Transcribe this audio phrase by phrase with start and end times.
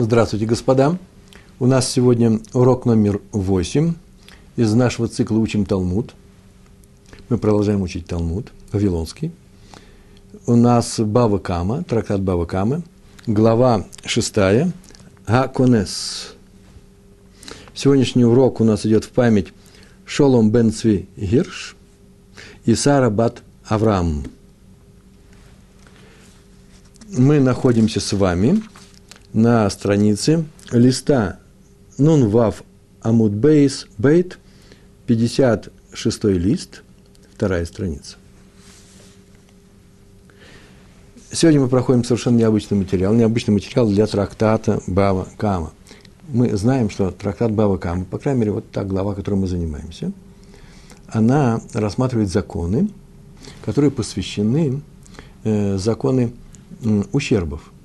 [0.00, 0.96] Здравствуйте, господа.
[1.58, 3.94] У нас сегодня урок номер 8
[4.54, 6.14] из нашего цикла «Учим Талмуд».
[7.28, 9.32] Мы продолжаем учить Талмуд, Вавилонский.
[10.46, 12.82] У нас Бава Кама, трактат Бава Кама,
[13.26, 14.36] глава 6,
[15.26, 16.36] Гаконес.
[17.74, 19.48] Сегодняшний урок у нас идет в память
[20.04, 21.74] Шолом бен Цви Гирш
[22.66, 24.26] и Сара бат Авраам.
[27.08, 28.62] Мы находимся с вами–
[29.32, 31.38] на странице листа
[31.98, 32.62] Нун Вав
[33.02, 34.38] Амуд Бейс Бейт,
[35.06, 36.82] 56 лист,
[37.34, 38.16] вторая страница.
[41.30, 45.72] Сегодня мы проходим совершенно необычный материал, необычный материал для трактата Бава Кама.
[46.28, 50.12] Мы знаем, что трактат Бава Кама, по крайней мере, вот та глава, которой мы занимаемся,
[51.06, 52.88] она рассматривает законы,
[53.64, 54.80] которые посвящены
[55.44, 56.32] э, законы
[56.82, 57.72] э, ущербов–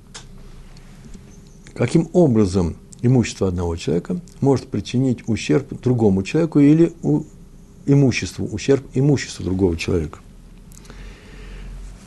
[1.74, 7.24] каким образом имущество одного человека может причинить ущерб другому человеку или у
[7.86, 10.20] имуществу, ущерб имуществу другого человека.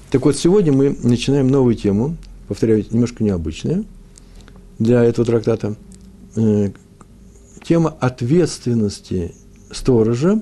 [0.09, 2.15] Так вот, сегодня мы начинаем новую тему,
[2.47, 3.83] повторяю, немножко необычная
[4.79, 5.75] для этого трактата.
[6.35, 6.71] Э,
[7.63, 9.35] тема ответственности
[9.69, 10.41] сторожа,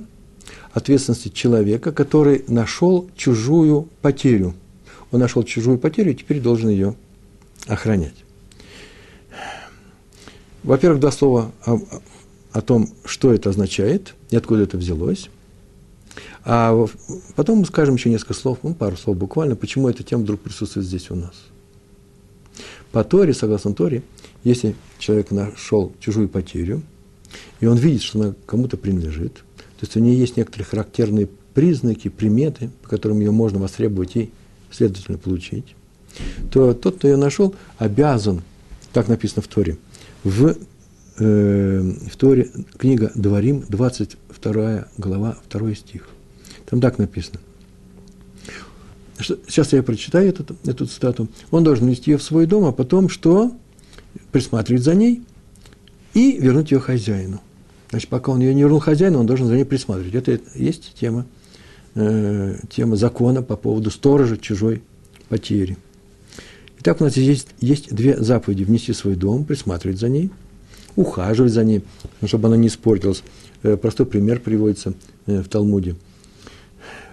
[0.71, 4.53] ответственности человека, который нашел чужую потерю.
[5.11, 6.95] Он нашел чужую потерю и теперь должен ее
[7.67, 8.24] охранять.
[10.65, 11.79] Во-первых, два слова о,
[12.51, 15.29] о том, что это означает и откуда это взялось.
[16.43, 16.87] А
[17.35, 20.87] потом мы скажем еще несколько слов, ну, пару слов буквально, почему эта тема вдруг присутствует
[20.87, 21.33] здесь у нас.
[22.91, 24.01] По Торе, согласно Торе,
[24.43, 26.81] если человек нашел чужую потерю,
[27.59, 32.07] и он видит, что она кому-то принадлежит, то есть у нее есть некоторые характерные признаки,
[32.07, 34.31] приметы, по которым ее можно востребовать и,
[34.71, 35.75] следовательно, получить,
[36.51, 38.41] то тот, кто ее нашел, обязан,
[38.93, 39.77] так написано в Торе,
[40.25, 40.57] в,
[41.19, 46.09] э, в Торе книга Дворим, 22 глава, 2 стих.
[46.65, 47.39] Там так написано.
[49.19, 51.29] Сейчас я прочитаю эту, эту цитату.
[51.51, 53.55] Он должен нести ее в свой дом, а потом что?
[54.31, 55.21] Присматривать за ней
[56.13, 57.39] и вернуть ее хозяину.
[57.91, 60.15] Значит, пока он ее не вернул хозяину, он должен за ней присматривать.
[60.15, 61.25] Это есть тема,
[61.93, 64.81] э, тема закона по поводу сторожа чужой
[65.29, 65.77] потери.
[66.85, 68.63] Итак, у нас есть, есть две заповеди.
[68.63, 70.29] Внести свой дом, присматривать за ней,
[70.95, 71.81] ухаживать за ней,
[72.27, 73.23] чтобы она не испортилась.
[73.63, 74.93] Э, простой пример приводится
[75.25, 75.95] э, в Талмуде.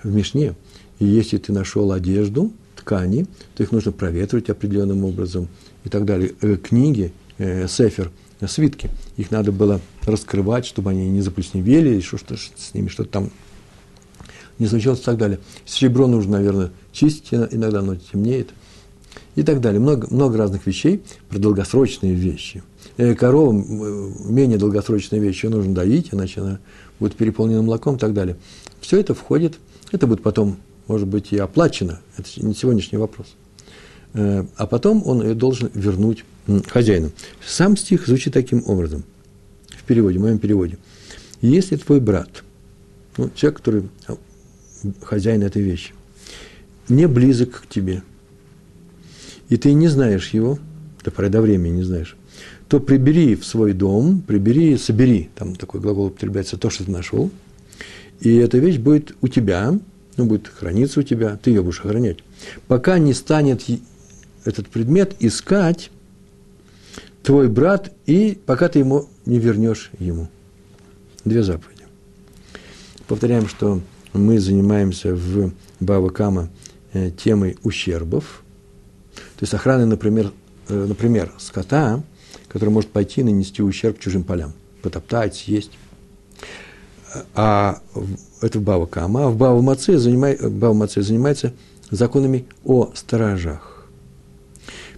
[0.02, 0.54] В Мишне,
[0.98, 3.24] если ты нашел одежду, ткани,
[3.54, 5.48] то их нужно проветривать определенным образом
[5.84, 6.34] и так далее.
[6.42, 8.10] Э, книги, сефер,
[8.46, 13.30] свитки, их надо было раскрывать, чтобы они не заплесневели, или что-то с ними что-то там
[14.58, 15.38] не случилось и так далее.
[15.64, 18.50] Серебро нужно, наверное, чистить иногда, оно темнеет–
[19.34, 19.80] и так далее.
[19.80, 22.62] Много, много разных вещей про долгосрочные вещи.
[22.96, 26.58] Э, Корову менее долгосрочные вещи нужно доить, иначе она
[26.98, 28.36] будет переполнена молоком и так далее.
[28.80, 29.58] Все это входит,
[29.90, 30.56] это будет потом,
[30.86, 33.34] может быть, и оплачено, это не сегодняшний вопрос.
[34.14, 36.24] Э, а потом он ее должен вернуть
[36.68, 37.10] хозяину.
[37.46, 39.04] Сам стих звучит таким образом,
[39.70, 40.78] в переводе, в моем переводе.
[41.40, 42.44] Если твой брат,
[43.16, 44.16] ну, человек, который а,
[45.02, 45.92] хозяин этой вещи,
[46.88, 48.02] не близок к тебе–
[49.52, 50.58] и ты не знаешь его,
[51.04, 52.16] до поры до времени не знаешь,
[52.68, 57.30] то прибери в свой дом, прибери, собери, там такой глагол употребляется, то, что ты нашел,
[58.20, 59.78] и эта вещь будет у тебя,
[60.16, 62.20] ну, будет храниться у тебя, ты ее будешь охранять.
[62.66, 63.62] Пока не станет
[64.46, 65.90] этот предмет искать
[67.22, 70.30] твой брат, и пока ты ему не вернешь ему.
[71.26, 71.82] Две заповеди.
[73.06, 73.82] Повторяем, что
[74.14, 76.48] мы занимаемся в Бава Кама
[76.94, 78.41] э, темой ущербов–
[79.42, 80.30] то есть охраны, например,
[80.68, 82.00] э, например, скота,
[82.46, 85.72] который может пойти и нанести ущерб чужим полям, потоптать, съесть.
[87.34, 87.80] А
[88.40, 89.26] это в Бава Кама.
[89.26, 91.52] А в Бава Маце, занимай, Бава Маце занимается
[91.90, 93.88] законами о сторожах.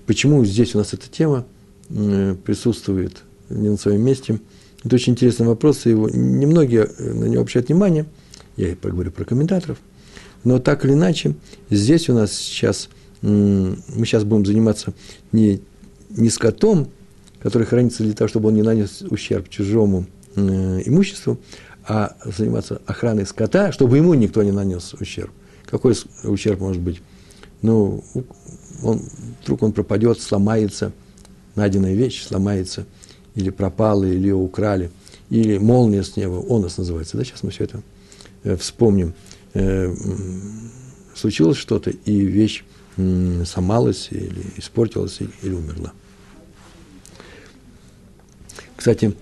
[0.05, 1.47] Почему здесь у нас эта тема
[1.89, 4.41] э, присутствует не на своем месте?
[4.85, 8.05] Это очень интересный вопрос, и его, немногие э, на него обращают внимание.
[8.59, 9.79] Я поговорю про комментаторов.
[10.45, 11.35] Но так или иначе,
[11.71, 12.91] здесь у нас сейчас–
[13.25, 14.93] мы сейчас будем заниматься
[15.33, 15.63] не,
[16.11, 16.91] не скотом,
[17.41, 20.05] который хранится для того, чтобы он не нанес ущерб чужому
[20.37, 21.39] э, имуществу,
[21.87, 25.31] а заниматься охраной скота, чтобы ему никто не нанес ущерб.
[25.67, 25.95] Какой
[26.25, 27.01] ущерб может быть?
[27.63, 28.05] Ну,
[28.83, 29.01] он,
[29.43, 30.93] вдруг он пропадет, сломается,
[31.55, 32.85] найденная вещь сломается,
[33.35, 34.91] или пропала, или ее украли,
[35.31, 37.17] или молния с неба, он нас называется.
[37.17, 37.83] Да, сейчас мы все это
[38.43, 39.15] э, вспомним.
[39.55, 39.95] Э,
[41.15, 42.65] случилось что-то, и вещь
[42.97, 45.93] сломалась или испортилась или умерла.
[48.77, 49.15] Кстати,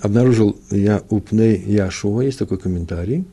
[0.00, 3.24] обнаружил я у Пней Яшуа, есть такой комментарий.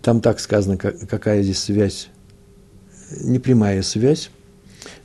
[0.00, 2.08] Там так сказано, какая здесь связь,
[3.20, 4.30] непрямая связь.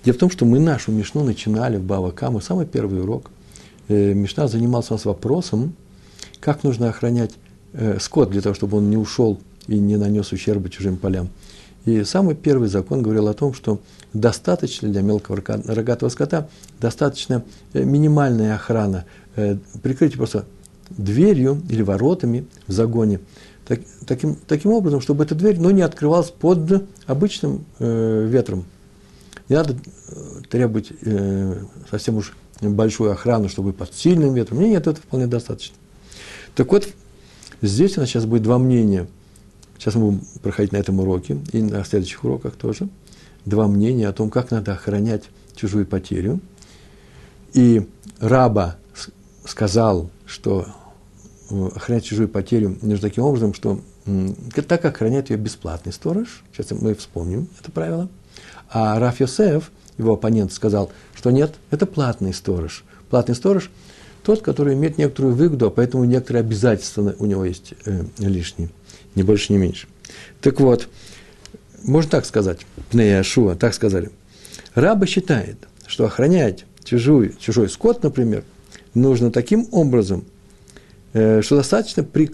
[0.03, 3.29] Дело в том, что мы нашу Мишну начинали в Бавакаму, самый первый урок.
[3.87, 5.73] Э, Мишна занимался у нас вопросом,
[6.39, 7.31] как нужно охранять
[7.73, 11.29] э, скот для того, чтобы он не ушел и не нанес ущерба чужим полям.
[11.85, 13.79] И самый первый закон говорил о том, что
[14.13, 17.43] достаточно для мелкого рогатого скота, достаточно
[17.73, 20.45] э, минимальная охрана, э, прикрытие просто
[20.89, 23.19] дверью или воротами в загоне,
[23.67, 28.65] так, таким, таким образом, чтобы эта дверь ну, не открывалась под обычным э, ветром.
[29.49, 34.59] Не надо э, требовать э, совсем уж большую охрану, чтобы под сильным ветром.
[34.59, 35.75] Нет, нет, это вполне достаточно.
[36.55, 36.87] Так вот,
[37.61, 39.07] здесь у нас сейчас будет два мнения.
[39.77, 42.89] Сейчас мы будем проходить на этом уроке и на следующих уроках тоже.
[43.45, 45.23] Два мнения о том, как надо охранять
[45.55, 46.39] чужую потерю.
[47.53, 47.87] И
[48.19, 48.77] раба
[49.45, 50.67] сказал, что
[51.49, 53.81] э, охранять чужую потерю нужно таким образом, что
[54.67, 58.07] так охраняет ее бесплатный сторож, сейчас мы вспомним это правило,
[58.69, 62.85] а Раф Йосеф, его оппонент, сказал, что нет, это платный сторож.
[63.09, 63.69] Платный сторож–
[64.27, 68.69] тот, который имеет некоторую выгоду, а поэтому некоторые обязательства у него есть э, лишние,
[69.17, 69.87] ни больше, ни меньше.
[70.41, 70.87] Так вот,
[71.83, 72.59] можно так сказать,
[72.91, 74.11] Пнея Шуа, так сказали.
[74.75, 78.43] Раба считает, что охранять чужой, чужой скот, например,
[78.93, 80.25] нужно таким образом,
[81.13, 82.31] э, что достаточно при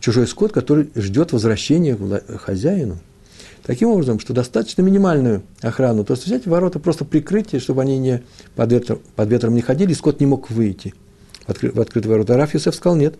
[0.00, 1.96] чужой скот, который ждет возвращения
[2.38, 2.98] хозяину.
[3.62, 8.22] Таким образом, что достаточно минимальную охрану, то есть взять ворота просто прикрытие, чтобы они не
[8.56, 10.92] под, ветром, под ветром не ходили, и скот не мог выйти
[11.46, 12.36] в, откры, в открытые ворота.
[12.36, 13.14] Раф Юсеф сказал, нет,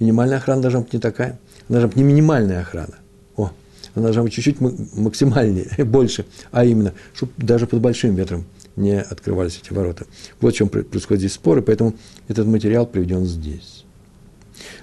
[0.00, 1.38] минимальная охрана должна быть не такая.
[1.68, 2.96] Она должна быть не минимальная охрана.
[3.36, 3.52] О,
[3.94, 8.44] она должна быть чуть-чуть максимальнее, больше, а именно, чтобы даже под большим ветром
[8.76, 10.06] не открывались эти ворота.
[10.40, 11.94] Вот в чем происходит здесь споры, поэтому
[12.28, 13.84] этот материал приведен здесь.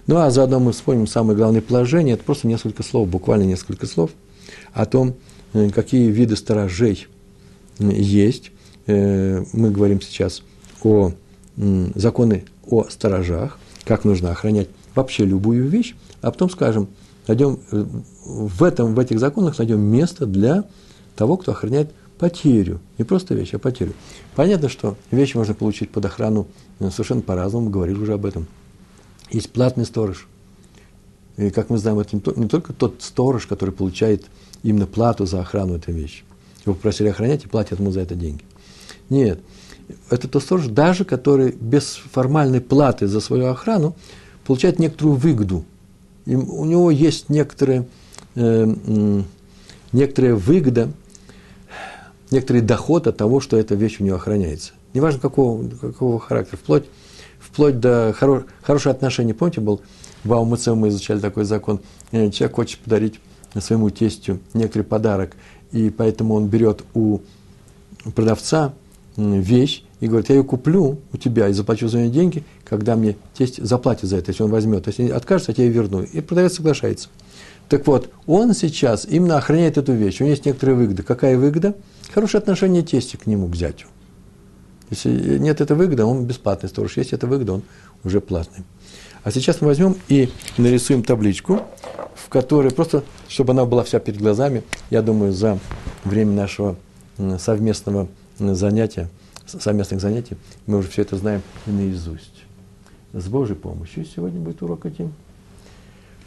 [0.05, 4.11] Ну, а заодно мы вспомним самое главное положение, это просто несколько слов, буквально несколько слов,
[4.73, 5.15] о том,
[5.53, 7.07] э, какие виды сторожей
[7.79, 8.51] есть.
[8.85, 10.43] Э, мы говорим сейчас
[10.83, 11.11] о
[11.95, 16.87] законы о сторожах, как нужно охранять вообще любую вещь, а потом скажем,
[17.27, 17.85] найдем э,
[18.25, 20.65] в, этом, в этих законах найдем место для
[21.15, 22.79] того, кто охраняет потерю.
[22.97, 23.93] Не просто вещь, а потерю.
[24.35, 26.47] Понятно, что вещи можно получить под охрану
[26.79, 28.47] э, совершенно по-разному, говорили уже об этом.
[29.31, 30.27] Есть платный сторож.
[31.37, 34.25] И, как мы знаем, это не только тот сторож, который получает
[34.63, 36.23] именно плату за охрану этой вещи.
[36.65, 38.43] Его попросили охранять и платят ему за это деньги.
[39.09, 39.39] Нет
[40.09, 43.95] это тот сторож, даже который без формальной платы за свою охрану
[44.47, 45.65] получает некоторую выгоду.
[46.25, 47.85] И у него есть некоторые,
[48.35, 48.65] э,
[49.91, 50.89] некоторая выгода,
[52.31, 54.71] некоторый доход от того, что эта вещь у него охраняется.
[54.93, 56.85] Неважно, какого, какого характера, вплоть,
[57.39, 59.33] вплоть до хоро, хорошего отношения.
[59.33, 59.81] Помните, был
[60.23, 61.81] в Аумыце мы изучали такой закон.
[62.11, 63.19] Э, человек хочет подарить
[63.59, 65.35] своему тестю некоторый подарок,
[65.73, 67.19] и поэтому он берет у
[68.15, 68.73] продавца
[69.17, 73.15] вещь и говорит, я ее куплю у тебя и заплачу за нее деньги, когда мне
[73.33, 74.87] тесть заплатит за это, если он возьмет.
[74.87, 76.03] Есть откажется, я тебе верну.
[76.03, 77.09] И продавец соглашается.
[77.69, 80.21] Так вот, он сейчас именно охраняет эту вещь.
[80.21, 81.03] У него есть некоторые выгоды.
[81.03, 81.75] Какая выгода?
[82.13, 83.87] Хорошее отношение тести к нему, к зятю.
[84.89, 86.95] Если нет этой выгоды, он бесплатный сторож.
[86.95, 87.63] Если это выгода, он
[88.03, 88.63] уже платный.
[89.23, 91.61] А сейчас мы возьмем и нарисуем табличку,
[92.15, 95.59] в которой просто, чтобы она была вся перед глазами, я думаю, за
[96.05, 96.77] время нашего
[97.37, 98.07] совместного
[98.39, 99.09] занятия,
[99.47, 102.43] совместных занятий, мы уже все это знаем и наизусть.
[103.13, 105.13] С Божьей помощью сегодня будет урок этим.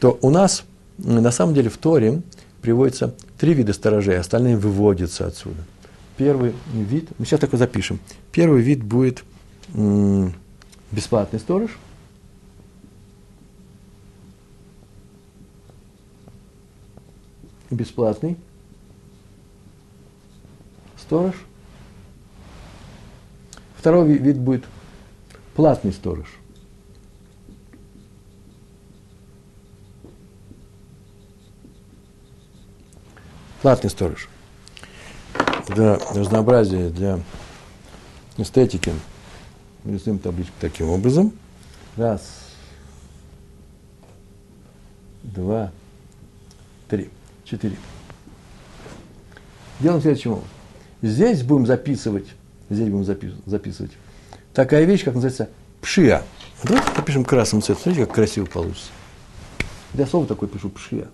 [0.01, 0.65] То у нас,
[0.99, 2.23] на самом деле, в Торе
[2.63, 5.63] приводится три вида сторожей, остальные выводятся отсюда.
[6.17, 8.01] Первый вид, мы сейчас такой запишем,
[8.33, 9.25] первый вид будет
[10.91, 11.79] бесплатный сторож,
[17.71, 18.37] бесплатный
[20.97, 21.35] сторож–
[23.81, 24.67] Второй вид будет
[25.55, 26.27] платный сторож.
[33.63, 34.29] Платный сторож.
[35.69, 37.21] Для разнообразия, для
[38.37, 38.93] эстетики
[39.87, 41.33] рисуем табличку таким образом.
[41.97, 42.51] Раз,
[45.23, 45.73] два,
[46.87, 47.09] три,
[47.45, 47.77] четыре.
[49.79, 50.51] Делаем следующим образом.
[51.01, 52.27] Здесь будем записывать
[52.71, 53.05] здесь будем
[53.47, 53.93] записывать.
[54.55, 55.49] Такая вещь, как называется
[55.81, 56.23] пшия.
[56.63, 57.83] Давайте напишем красным цветом.
[57.83, 58.89] Смотрите, как красиво получится.
[59.95, 61.09] Я слово такое пишу пшия.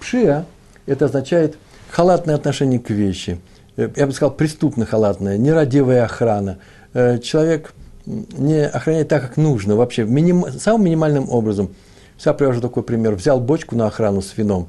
[0.00, 0.46] Пшия–
[0.86, 1.56] это означает
[1.90, 3.40] халатное отношение к вещи,
[3.76, 6.58] э, я бы сказал, преступно халатная, нерадивая охрана.
[6.92, 7.72] Э, человек
[8.04, 11.74] не охраняет так, как нужно, вообще, миним, самым минимальным образом.
[12.24, 13.14] Я привожу такой пример.
[13.14, 14.68] Взял бочку на охрану с вином,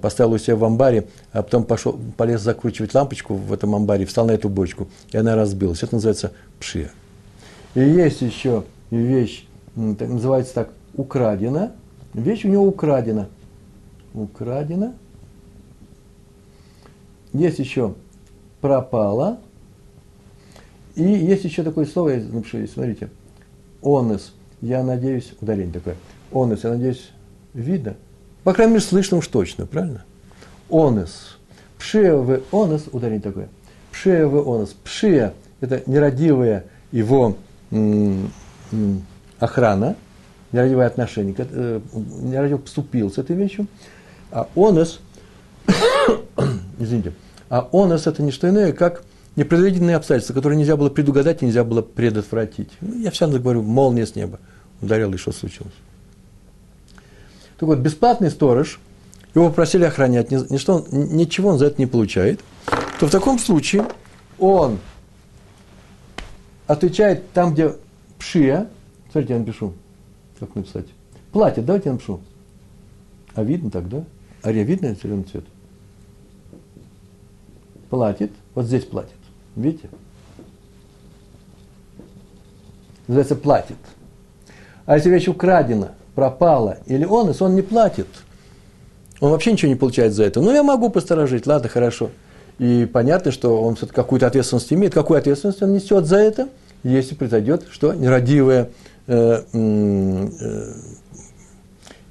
[0.00, 4.26] поставил у себя в амбаре, а потом пошел, полез закручивать лампочку в этом амбаре, встал
[4.26, 5.82] на эту бочку, и она разбилась.
[5.82, 6.90] Это называется пшия.
[7.74, 11.72] И есть еще вещь, так, называется так, украдена.
[12.14, 13.28] Вещь у него украдена.
[14.14, 14.94] Украдена.
[17.32, 17.94] Есть еще
[18.60, 19.40] пропала.
[20.94, 23.08] И есть еще такое слово, я напишу, смотрите,
[23.82, 24.34] онес.
[24.60, 25.96] Я надеюсь, ударение такое.
[26.30, 27.10] Онес, я надеюсь,
[27.54, 27.96] видно.
[28.44, 30.04] По крайней мере, слышно уж точно, правильно?
[30.70, 31.38] Онес.
[31.78, 33.48] Пшея в онес, ударение такое.
[33.92, 34.74] Пшея в онес.
[34.84, 37.36] Пшея– это нерадивая его
[39.38, 39.96] охрана,
[40.52, 41.80] нерадивое отношение, э,
[42.20, 43.66] нерадиво поступил с этой вещью,
[44.30, 45.00] а онос,
[46.78, 47.12] извините,
[47.48, 49.04] а онос это не что иное, как
[49.36, 52.70] непредвиденные обстоятельства, которые нельзя было предугадать и нельзя было предотвратить.
[52.80, 54.38] Ну, я всегда говорю, молния с неба
[54.80, 55.72] ударила, и что случилось.
[57.62, 58.80] Так вот, бесплатный сторож,
[59.36, 62.40] его попросили охранять, ничто, ничего он за это не получает,
[62.98, 63.86] то в таком случае
[64.40, 64.80] он
[66.66, 67.76] отвечает там, где
[68.18, 68.68] пшия,
[69.12, 69.74] смотрите, я напишу,
[70.40, 70.86] как написать,
[71.30, 72.20] платит, давайте я напишу.
[73.36, 74.02] А видно так, да?
[74.44, 75.44] Ария видно зеленый цвет?
[77.90, 79.12] Платит, вот здесь платит,
[79.54, 79.88] видите?
[83.06, 83.78] Называется платит.
[84.84, 88.06] А если вещь украдена, пропала, или он, если он не платит,
[89.20, 90.40] он вообще ничего не получает за это.
[90.40, 92.10] Ну, я могу посторожить, ладно, хорошо.
[92.58, 94.92] И понятно, что он все-таки какую-то ответственность имеет.
[94.92, 96.48] Какую ответственность он несет за это,
[96.82, 97.94] если произойдет что?
[97.94, 98.70] Нерадивая,
[99.06, 100.72] э, э,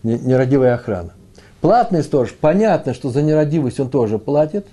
[0.03, 1.13] нерадивая охрана.
[1.60, 4.65] Платный сторож, понятно, что за нерадивость он тоже платит.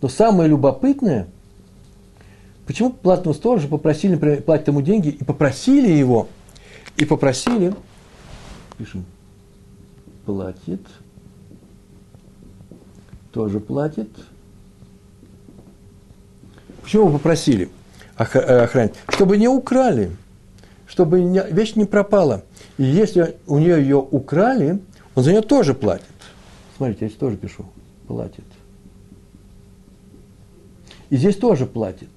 [0.00, 1.26] Но самое любопытное,
[2.66, 6.28] почему платного сторожа попросили, например, платить ему деньги, и попросили его,
[6.96, 7.74] и попросили,
[8.78, 9.04] пишем,
[10.24, 10.80] платит,
[13.32, 14.08] тоже платит.
[16.82, 17.68] Почему попросили
[18.18, 18.94] э, охранять?
[19.08, 20.10] Чтобы не украли,
[20.86, 22.44] чтобы вещь не пропала.
[22.78, 24.80] И если у нее ее украли,
[25.14, 26.06] он за нее тоже платит.
[26.76, 27.64] Смотрите, я здесь тоже пишу.
[28.06, 28.44] Платит.
[31.10, 32.08] И здесь тоже платит.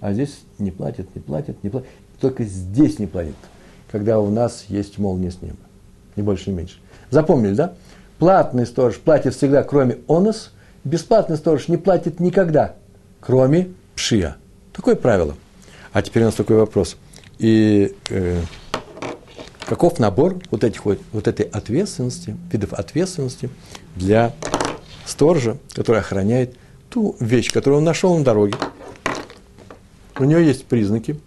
[0.00, 1.88] А здесь не платит, не платит, не платит.
[2.20, 3.34] Только здесь не платит,
[3.90, 5.56] когда у нас есть молния с неба.
[6.16, 6.76] Ни больше, ни меньше.
[7.10, 7.74] Запомнили, да?
[8.18, 10.52] Платный сторож платит всегда, кроме онос.
[10.84, 12.74] Бесплатный сторож не платит никогда,
[13.20, 14.36] кроме пшия.
[14.72, 15.34] Такое правило.
[15.92, 16.96] А теперь у нас такой вопрос.
[17.38, 18.40] И э,
[19.66, 23.50] каков набор вот, этих, вот, вот этой ответственности, видов ответственности
[23.94, 24.32] для
[25.04, 26.56] сторожа, который охраняет
[26.90, 28.54] ту вещь, которую он нашел на дороге.
[30.18, 31.18] У него есть признаки,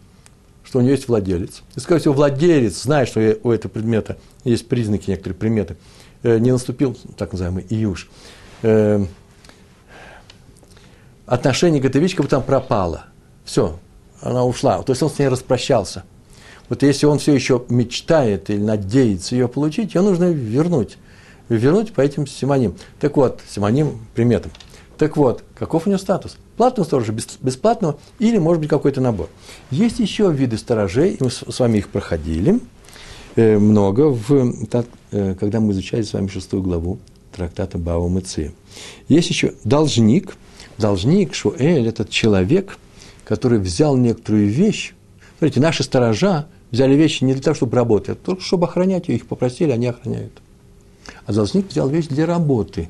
[0.63, 1.63] что у него есть владелец.
[1.75, 5.77] И, скорее всего, владелец, зная, что у этого предмета есть признаки, некоторые приметы,
[6.23, 8.09] Э, не наступил так называемый июш,
[8.61, 9.03] э,
[11.25, 13.05] отношение к этой вещи как будто там пропало.
[13.43, 13.79] Все,
[14.21, 14.83] она ушла.
[14.83, 16.03] То есть он с ней распрощался.
[16.69, 20.97] Вот если он все еще мечтает или надеется ее получить, ее нужно вернуть.
[21.49, 22.75] Вернуть по этим симоним.
[22.99, 24.51] Так вот, симоним приметам.
[25.01, 26.37] Так вот, каков у него статус?
[26.57, 29.29] Платного сторожа, бесплатного или, может быть, какой-то набор.
[29.71, 32.59] Есть еще виды сторожей, мы с вами их проходили–
[33.35, 34.53] Э, много, в,
[35.11, 36.99] э, когда мы изучали с вами шестую главу
[37.33, 38.53] трактата Бава Мыцы.
[39.07, 40.35] Есть еще должник.
[40.77, 42.77] Должник, Шуэль, этот человек,
[43.23, 44.93] который взял некоторую вещь.
[45.37, 49.15] Смотрите, наши сторожа взяли вещи не для того, чтобы работать, а только чтобы охранять ее.
[49.15, 50.33] Их попросили, они охраняют.
[51.25, 52.89] А должник взял вещь для работы.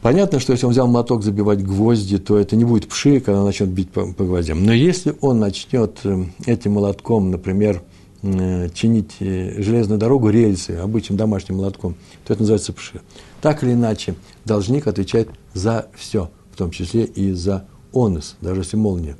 [0.00, 3.46] Понятно, что если он взял моток забивать гвозди, то это не будет пши, когда он
[3.46, 4.64] начнет бить по, по гвоздям.
[4.64, 7.82] Но если он начнет э, этим молотком, например,
[8.20, 13.00] Э, чинить э, железную дорогу, рельсы обычным домашним молотком, то это называется пши.
[13.40, 17.64] Так или иначе, должник отвечает за все, в том числе и за
[17.94, 19.16] онос, даже если молния.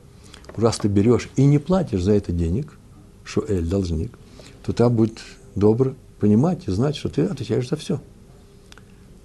[0.57, 2.77] Раз ты берешь и не платишь за это денег,
[3.23, 4.19] шуэль, должник,
[4.67, 5.21] то та будет
[5.55, 8.01] добро понимать и знать, что ты отвечаешь за все.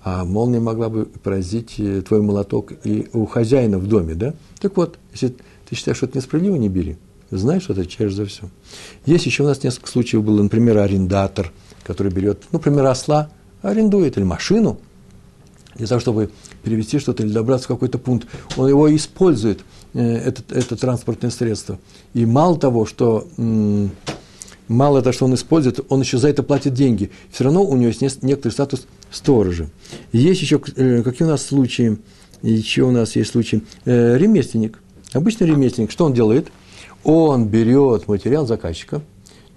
[0.04, 4.34] А молния могла бы поразить э, твой молоток и у хозяина в доме, да?
[4.60, 5.36] Так вот, если
[5.70, 6.98] ты считаешь, что это несправедливо, не бери
[7.38, 8.50] знаешь, отвечаешь за все.
[9.06, 11.52] Есть еще у нас несколько случаев было, например, арендатор,
[11.84, 13.30] который берет, ну, например, осла,
[13.62, 14.80] арендует, или машину,
[15.76, 16.30] для того, чтобы
[16.64, 18.28] перевести что-то или добраться в какой-то пункт.
[18.58, 19.62] Он его использует,
[19.94, 21.80] э, это, это транспортное средство.
[22.14, 23.28] И мало того, что
[24.68, 27.12] мало того, что он использует, он еще за это платит деньги.
[27.32, 29.70] Все равно у него есть некоторый статус сторожа.
[30.12, 31.98] Есть еще, э, какие у нас случаи,
[32.42, 34.82] еще у нас есть случаи, э, ремесленник.
[35.14, 36.48] Обычный ремесленник, что он делает?
[37.04, 39.02] Он берет материал заказчика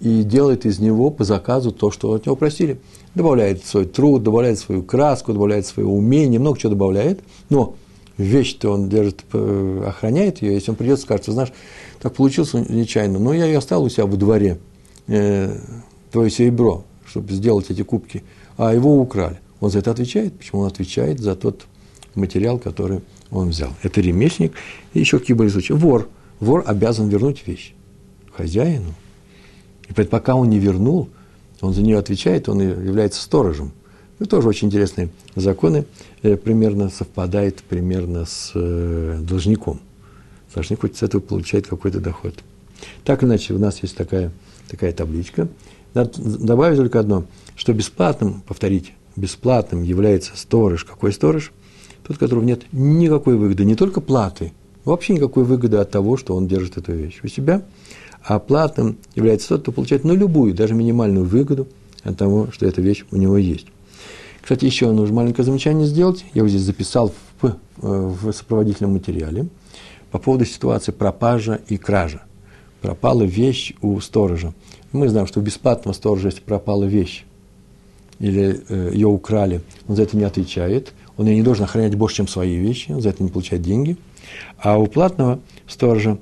[0.00, 2.78] и делает из него по заказу то, что от него просили.
[3.14, 7.76] Добавляет свой труд, добавляет свою краску, добавляет свое умение, много чего добавляет, но
[8.18, 11.52] вещь-то он держит, э, охраняет ее, если он придет, скажет, знаешь,
[12.00, 14.58] так получилось нечаянно, но я ее оставил у себя во дворе,
[15.06, 15.56] э,
[16.12, 18.22] твое серебро, чтобы сделать эти кубки,
[18.58, 19.40] а его украли.
[19.60, 20.36] Он за это отвечает.
[20.38, 21.20] Почему он отвечает?
[21.20, 21.66] За тот
[22.14, 23.72] материал, который он взял.
[23.82, 24.52] Это ремесленник.
[24.94, 25.72] И еще какие были случаи.
[25.72, 26.08] Вор.
[26.40, 27.72] Вор обязан вернуть вещь
[28.36, 28.94] хозяину.
[29.88, 31.08] И пока он не вернул,
[31.60, 33.72] он за нее отвечает, он является сторожем.
[34.18, 35.84] Это тоже очень интересные законы,
[36.22, 39.80] э, примерно совпадает примерно с э, должником.
[40.54, 42.34] Должник хоть с этого получает какой-то доход.
[43.04, 44.32] Так иначе, у нас есть такая,
[44.70, 45.48] такая табличка.
[45.92, 47.24] Надо добавить только одно,
[47.56, 50.84] что бесплатным, повторить, бесплатным является сторож.
[50.84, 51.52] Какой сторож?
[52.06, 54.52] Тот, которого нет никакой выгоды, не только платы,
[54.84, 57.62] вообще никакой выгоды от того, что он держит эту вещь у себя,
[58.22, 61.66] а платным является тот, кто получает ну, любую, даже минимальную выгоду
[62.02, 63.66] от того, что эта вещь у него есть.
[64.40, 66.24] Кстати, еще нужно маленькое замечание сделать.
[66.32, 69.48] Я его здесь записал в, э, в сопроводительном материале
[70.12, 72.22] по поводу ситуации пропажа и кража.
[72.80, 74.54] Пропала вещь у сторожа.
[74.92, 77.24] Мы знаем, что у бесплатного сторожа, если пропала вещь,
[78.18, 82.16] или э, ее украли, он за это не отвечает, он ее не должен охранять больше,
[82.16, 83.96] чем свои вещи, он за это не получает деньги.
[84.58, 86.18] А у платного сторожа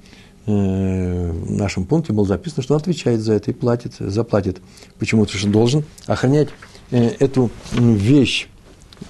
[0.47, 4.59] э, в нашем пункте было записано, что он отвечает за это и платит, заплатит.
[4.99, 5.25] Почему?
[5.25, 6.49] Потому что должен охранять
[6.91, 8.49] э, эту вещь,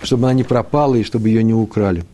[0.03, 2.05] чтобы она не пропала и чтобы ее не украли.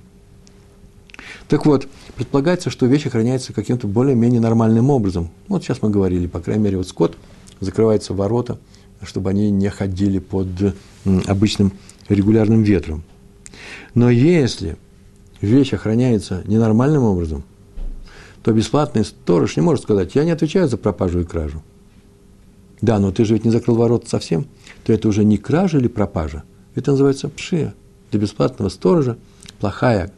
[1.48, 5.30] Так вот, предполагается, что вещь охраняется каким-то более-менее нормальным образом.
[5.48, 7.16] Вот сейчас мы говорили, по крайней мере, вот скот,
[7.60, 8.58] закрываются ворота–
[9.02, 10.48] чтобы они не ходили под
[11.26, 11.72] обычным
[12.08, 13.02] регулярным ветром.
[13.94, 14.76] Но если
[15.40, 17.44] вещь охраняется ненормальным образом,
[18.42, 21.62] то бесплатный сторож не может сказать, я не отвечаю за пропажу и кражу.
[22.80, 24.46] Да, но ты же ведь не закрыл ворот совсем,
[24.84, 27.74] то это уже не кража или пропажа, это называется пшия.
[28.10, 29.18] Для бесплатного сторожа
[29.58, 30.12] плохая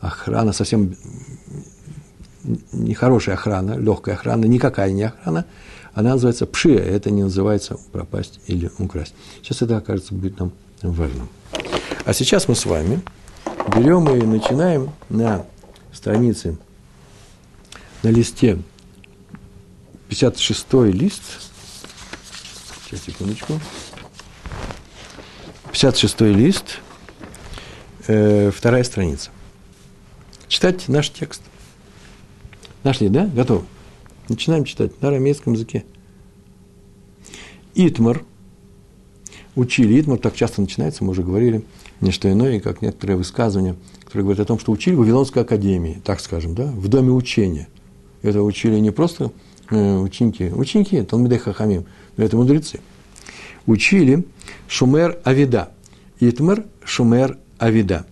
[0.00, 0.96] охрана, совсем
[2.72, 5.46] нехорошая охрана, легкая охрана, никакая не охрана,
[5.94, 9.14] она называется пшия, это не называется пропасть или украсть.
[9.42, 10.52] Сейчас это, окажется, будет нам
[10.82, 11.28] важным.
[12.04, 13.00] А сейчас мы с вами
[13.76, 15.46] берем и начинаем на
[15.92, 16.58] странице,
[18.02, 18.58] на листе
[20.08, 21.22] 56 лист,
[22.84, 23.60] сейчас, секундочку,
[25.70, 26.80] 56 лист,
[28.08, 29.30] э, вторая страница.
[30.48, 31.42] Читать наш текст.
[32.82, 33.26] Нашли, да?
[33.26, 33.64] Готовы?
[34.28, 35.84] Начинаем читать на арамейском языке.
[37.74, 38.24] Итмар.
[39.54, 40.00] Учили.
[40.00, 41.62] Итмар так часто начинается, мы уже говорили,
[42.00, 46.00] не что иное, как некоторые высказывания, которые говорят о том, что учили в Вавилонской академии,
[46.04, 47.68] так скажем, да, в доме учения.
[48.22, 49.30] Это учили не просто
[49.70, 51.84] э, ученики, ученики, Талмидей Хахамим,
[52.16, 52.80] но это мудрецы.
[53.66, 54.24] Учили
[54.66, 55.70] Шумер Авида.
[56.18, 58.06] Итмар Шумер Авида.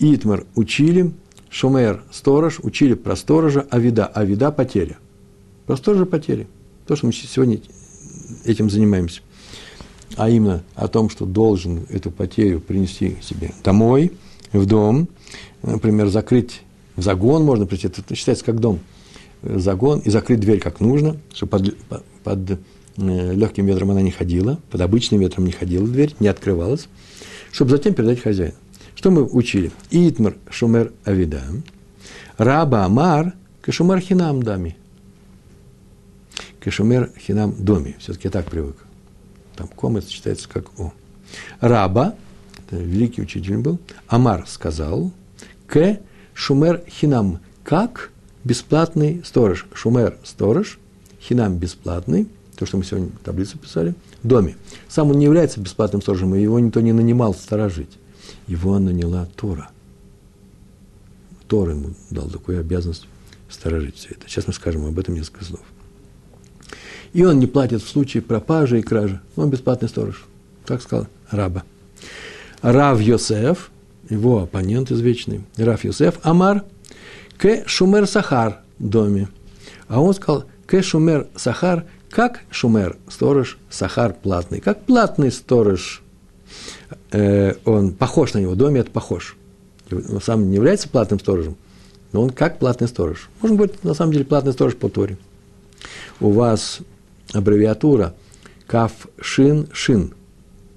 [0.00, 1.12] Итмар учили,
[1.50, 4.96] Шумер– сторож, учили про сторожа, Авида, Авида– потеря–
[5.68, 6.46] Просто тоже потери.
[6.86, 7.60] То, что мы сегодня
[8.46, 9.20] этим занимаемся.
[10.16, 14.12] А именно о том, что должен эту потерю принести себе домой,
[14.54, 15.08] в дом,
[15.62, 16.62] например, закрыть
[16.96, 18.80] в загон можно прийти, это считается как дом,
[19.42, 22.50] загон, и закрыть дверь как нужно, чтобы под, под,
[22.96, 26.88] э, легким ветром она не ходила, под обычным ветром не ходила дверь, не открывалась,
[27.52, 28.56] чтобы затем передать хозяину.
[28.94, 29.70] Что мы учили?
[29.90, 31.42] Итмар шумер авида,
[32.38, 34.74] раба амар кашумар хинам дами–
[36.60, 37.96] Кешумер хинам доми.
[37.98, 38.76] Все-таки я так привык.
[39.56, 40.92] Там ком это читается как О.
[41.60, 42.14] Раба,
[42.70, 45.12] великий учитель был, Амар сказал,
[45.66, 45.98] к
[46.34, 48.10] шумер хинам, как
[48.44, 49.66] бесплатный сторож.
[49.74, 50.78] Шумер– сторож,
[51.20, 54.56] хинам– бесплатный, то, что мы сегодня таблицу писали, в доме.
[54.88, 57.98] Сам он не является бесплатным сторожем, его никто не нанимал сторожить.
[58.46, 59.70] Его наняла Тора.
[61.46, 63.06] Тора ему дал такую обязанность
[63.48, 64.28] сторожить все это.
[64.28, 65.62] Сейчас мы скажем об этом несколько слов
[67.12, 69.20] и он не платит в случае пропажи и кражи.
[69.36, 70.24] Он бесплатный сторож.
[70.66, 71.64] Так сказал раба.
[72.62, 73.70] Рав Йосеф,
[74.08, 76.64] его оппонент извечный, Рав Йосеф, Амар,
[77.36, 79.28] к шумер сахар доме.
[79.86, 84.60] А он сказал, к шумер сахар, как шумер, сторож, сахар платный.
[84.60, 86.02] Как платный сторож,
[87.12, 89.36] э, он похож на него, доме это похож.
[89.90, 91.56] Он сам не является платным сторожем,
[92.12, 93.30] но он как платный сторож.
[93.40, 95.16] Может быть, на самом деле, платный сторож по Торе.
[96.20, 96.80] У вас
[97.32, 98.14] аббревиатура
[98.66, 100.14] Каф Шин Шин.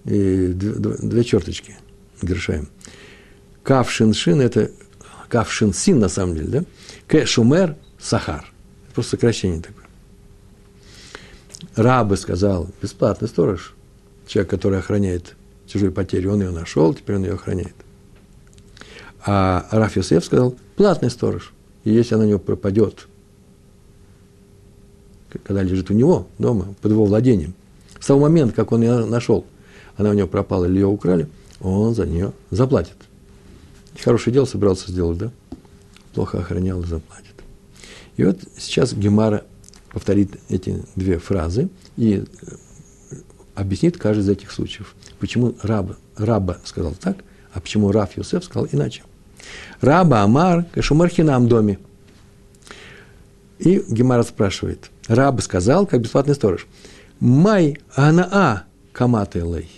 [0.06, 1.78] И две черточки.
[2.22, 2.70] Гершаем.
[3.64, 4.72] Кав Шиншин– это
[5.30, 6.64] Кав Шинсин, на самом деле, да?
[7.08, 8.52] К Шумер Сахар.
[8.86, 9.86] Это просто сокращение такое.
[11.76, 13.74] Рабы сказал, бесплатный сторож,
[14.28, 15.36] человек, который охраняет
[15.68, 17.76] чужую потерю, он ее нашел, теперь он ее охраняет.
[19.24, 21.54] А Раф Йосеф сказал, платный сторож.
[21.84, 23.08] И если она у него пропадет,
[25.44, 27.54] когда лежит у него дома, под его владением,
[28.00, 29.46] с того момента, как он ее нашел,
[29.98, 31.28] она у него пропала или ее украли,
[31.60, 32.96] он за нее заплатит.
[34.02, 35.32] Хорошее дело собирался сделать, да?
[36.14, 37.36] Плохо охранял и заплатит.
[38.18, 39.44] И вот сейчас Гемара
[39.92, 42.24] повторит эти две фразы и
[43.56, 44.96] объяснит каждый из этих случаев.
[45.20, 47.18] Почему раба, раба сказал так,
[47.54, 49.04] а почему Раф Юсеф сказал иначе.
[49.82, 51.80] Раба Амар Кашумархинам доме.
[53.60, 54.90] И Гемара спрашивает.
[55.08, 56.68] Раб сказал, как бесплатный сторож,
[57.20, 59.70] Май Анаа Камателей.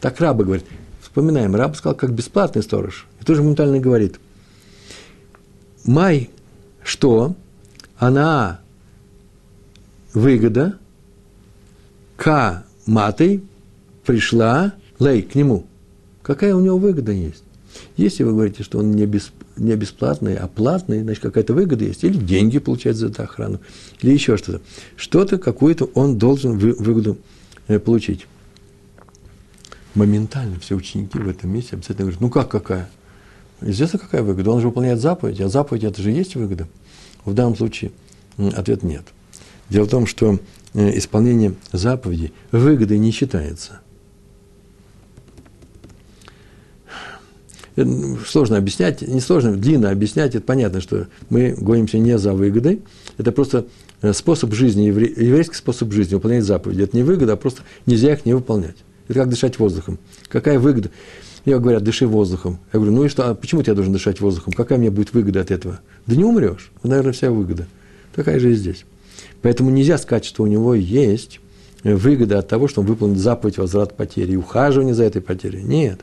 [0.00, 0.66] Так раба говорит.
[1.00, 3.06] Вспоминаем, раб сказал, как бесплатный сторож.
[3.20, 4.18] И тоже моментально говорит.
[5.84, 6.30] Май,
[6.82, 7.36] что?
[7.98, 8.60] Она
[10.12, 10.78] выгода,
[12.16, 13.44] к матой
[14.04, 15.66] пришла лей к нему.
[16.22, 17.44] Какая у него выгода есть?
[17.96, 22.04] Если вы говорите, что он не, бесп, не бесплатный, а платный, значит, какая-то выгода есть.
[22.04, 23.60] Или деньги получает за эту охрану,
[24.00, 24.60] или еще что-то.
[24.96, 27.18] Что-то, какую-то он должен вы, выгоду
[27.68, 28.26] э, получить.
[29.94, 32.90] Моментально все ученики в этом месте обязательно говорят, ну как какая?
[33.60, 34.50] Известно, какая выгода?
[34.50, 36.68] Он же выполняет заповедь, а заповедь– это же есть выгода.
[37.24, 37.92] В данном случае
[38.36, 39.04] ответ нет.
[39.70, 40.38] Дело в том, что
[40.74, 43.80] э, исполнение заповедей выгодой не считается.
[48.26, 52.82] Сложно объяснять, не сложно, длинно объяснять, это понятно, что мы гонимся не за выгодой,
[53.18, 53.66] это просто
[54.00, 56.82] э, способ жизни, еврейский способ жизни, выполнять заповеди.
[56.82, 58.76] Это не выгода, а просто нельзя их не выполнять.
[59.08, 59.98] Это как дышать воздухом.
[60.28, 60.90] Какая выгода?
[61.44, 62.58] Мне говорят, дыши воздухом.
[62.72, 64.52] Я говорю, ну и что, а почему я должен дышать воздухом?
[64.52, 65.80] Какая мне будет выгода от этого?
[66.06, 66.70] Да не умрешь.
[66.82, 67.66] Наверное, вся выгода.
[68.14, 68.84] Такая же и здесь.
[69.42, 71.40] Поэтому нельзя сказать, что у него есть
[71.82, 75.62] выгода от того, что он выполнит заповедь возврат потери и ухаживание за этой потерей.
[75.62, 76.00] Нет.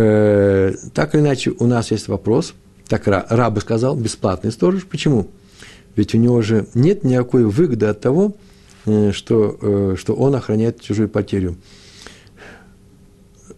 [0.00, 2.54] Э, так или иначе, у нас есть вопрос.
[2.86, 4.84] Так раб бы сказал, бесплатный сторож.
[4.84, 5.26] Почему?
[5.96, 8.36] Ведь у него же нет никакой выгоды от того,
[8.86, 11.56] э, что, э, что он охраняет чужую потерю.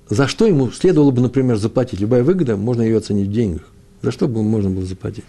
[0.08, 2.00] За что ему следовало бы, например, заплатить?
[2.00, 3.68] Любая выгода, можно ее оценить в деньгах.
[4.00, 5.26] За что бы можно было заплатить?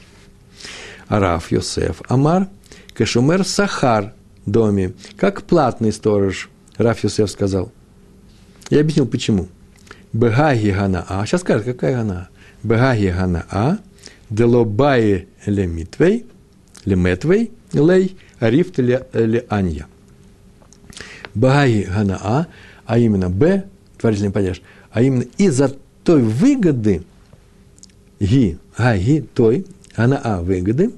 [1.09, 2.47] Араф Йосеф Амар–
[2.93, 4.13] Кашумер Сахар
[4.45, 7.71] доме, как платный сторож, Раф Юсеф сказал.
[8.69, 9.49] Я объяснил, почему.
[10.13, 11.25] Бегаги гана а.
[11.25, 12.29] Сейчас скажет, какая гана?
[12.63, 13.77] Бегаги гана а.
[14.29, 16.25] Делобае лемитвей,
[16.85, 19.87] леметвей, лей, рифт ле анья.
[21.33, 22.47] Багаги гана а,
[22.85, 23.63] а именно Б,
[23.97, 27.03] творительный падеж, а именно из-за той выгоды,
[28.19, 30.91] ги, гаги, той, она а выгоды,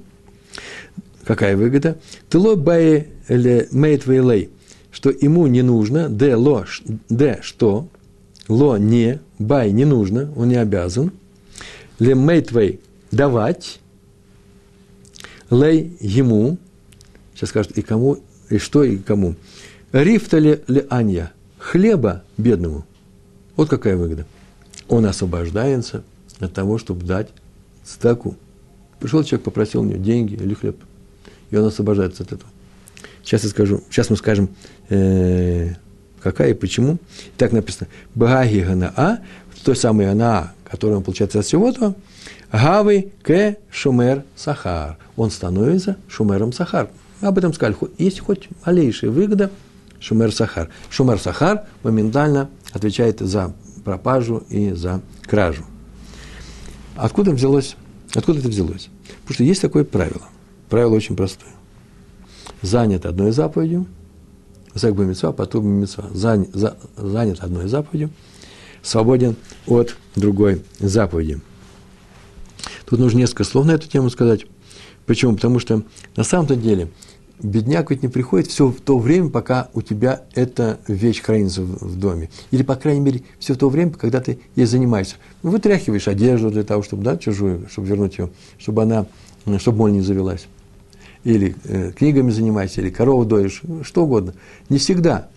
[1.24, 1.96] Какая выгода?
[2.28, 4.50] Тыло бае мейт вейлей,
[4.92, 6.66] что ему не нужно, д ло,
[7.08, 7.88] д что,
[8.48, 11.12] ло не, бай не нужно, он не обязан,
[11.98, 12.80] ле мейтвей
[13.10, 13.80] давать,
[15.50, 16.58] лей ему,
[17.34, 18.18] сейчас скажут, и кому,
[18.50, 19.36] и что, и кому.
[19.92, 22.84] Рифта ли, ли анья, хлеба бедному.
[23.56, 24.26] Вот какая выгода.
[24.88, 26.02] Он освобождается
[26.40, 27.28] от того, чтобы дать
[27.84, 28.36] стаку.
[28.98, 30.76] Пришел человек, попросил у него деньги или хлеб–
[31.54, 32.50] и он освобождается от этого.
[33.22, 34.48] Сейчас я скажу, сейчас мы скажем,
[34.88, 35.74] э,
[36.24, 36.98] какая и почему.
[37.36, 39.20] Так написано, Багаги Ганаа,
[39.62, 41.94] той самой Ганаа, которую он получает от всего-то,
[42.50, 44.96] Гавы к Шумер Сахар.
[45.16, 46.88] Он становится Шумером Сахар.
[47.20, 47.76] Об этом сказали.
[47.98, 49.50] Есть хоть малейшая выгода
[50.00, 50.70] Шумер Сахар.
[50.88, 55.64] Шумер Сахар моментально отвечает за пропажу и за кражу.
[56.96, 57.76] Откуда взялось?
[58.14, 58.88] Откуда это взялось?
[59.22, 60.22] Потому что есть такое правило.
[60.70, 61.50] Правило очень простое.
[62.62, 63.86] Занят одной заповедью,
[64.74, 66.10] Зак мецва, потом мецва.
[66.12, 68.10] Занят, за, занят одной заповедью,
[68.82, 71.40] свободен от другой заповеди.
[72.84, 74.46] Тут нужно несколько слов на эту тему сказать.
[75.06, 75.36] Почему?
[75.36, 75.82] Потому что
[76.16, 76.88] на самом-то деле
[77.40, 81.98] бедняк ведь не приходит все в то время, пока у тебя эта вещь хранится в,
[81.98, 82.30] доме.
[82.50, 85.16] Или, по крайней мере, все в то время, когда ты ей занимаешься.
[85.42, 89.06] Вытряхиваешь одежду для того, чтобы, да, чужую, чтобы вернуть ее, чтобы она,
[89.58, 90.46] чтобы моль не завелась
[91.24, 94.34] или э, книгами занимаешься, или корову доишь, что угодно.
[94.68, 95.28] Не всегда.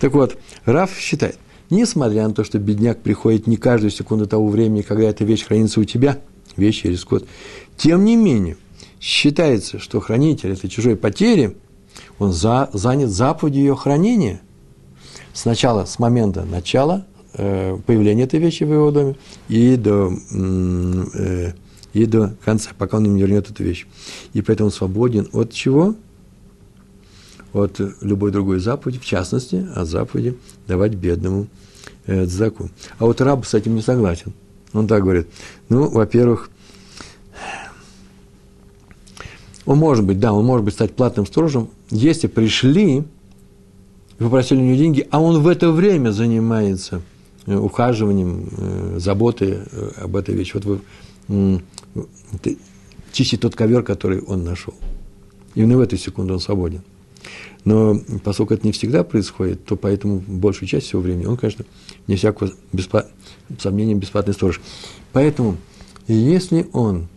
[0.00, 1.38] Так вот, Раф считает,
[1.70, 5.80] несмотря на то, что бедняк приходит не каждую секунду того времени, когда эта вещь хранится
[5.80, 6.18] у тебя,
[6.56, 7.26] вещь или скот,
[7.76, 8.56] тем не менее,
[9.00, 11.56] считается, что хранитель этой чужой потери,
[12.18, 14.40] он за, занят заповедью ее хранения.
[15.32, 19.16] Сначала, с момента начала э, появления этой вещи в его доме
[19.48, 21.52] и до, э,
[21.96, 23.86] и до конца, пока он не вернет эту вещь.
[24.34, 25.94] И поэтому свободен от чего?
[27.52, 31.46] От любой другой заповеди, в частности, от заповеди давать бедному
[32.04, 32.68] э, дзаку.
[32.98, 34.34] А вот раб с этим не согласен.
[34.74, 35.26] Он так говорит.
[35.70, 36.50] Ну, во-первых,
[39.64, 43.04] он может быть, да, он может быть стать платным сторожем, если пришли
[44.18, 47.00] попросили у него деньги, а он в это время занимается
[47.46, 50.52] э, ухаживанием, э, заботой э, об этой вещи.
[50.54, 50.80] Вот вы
[53.12, 54.74] чистите тот ковер, который он нашел.
[55.54, 56.82] Именно в эту секунду он свободен.
[57.64, 61.64] Но поскольку это не всегда происходит, то поэтому большую часть всего времени он, конечно,
[62.06, 63.10] не всякого бесплат...
[63.58, 64.60] сомнения бесплатный сторож.
[65.12, 65.56] Поэтому,
[66.06, 67.08] если он